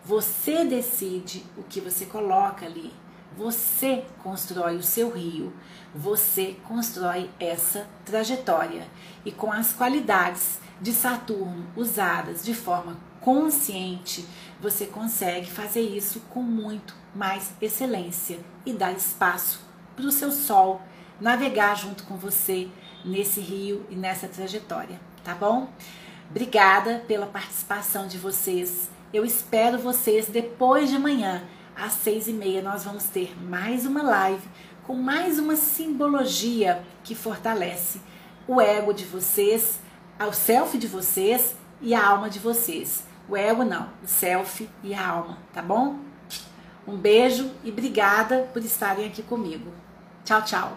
[0.04, 2.92] Você decide o que você coloca ali.
[3.36, 5.52] Você constrói o seu rio.
[5.94, 8.86] Você constrói essa trajetória.
[9.24, 14.26] E com as qualidades de Saturno usadas de forma consciente,
[14.60, 19.60] você consegue fazer isso com muito mais excelência e dar espaço
[19.94, 20.80] para o seu sol
[21.20, 22.68] navegar junto com você
[23.04, 25.68] nesse rio e nessa trajetória, tá bom?
[26.30, 28.90] Obrigada pela participação de vocês.
[29.12, 31.44] Eu espero vocês depois de amanhã,
[31.76, 34.48] às seis e meia, nós vamos ter mais uma live
[34.84, 38.00] com mais uma simbologia que fortalece
[38.48, 39.78] o ego de vocês,
[40.18, 43.04] o self de vocês e a alma de vocês.
[43.28, 46.11] O ego não, o self e a alma, tá bom?
[46.86, 49.70] Um beijo e obrigada por estarem aqui comigo.
[50.24, 50.76] Tchau, tchau.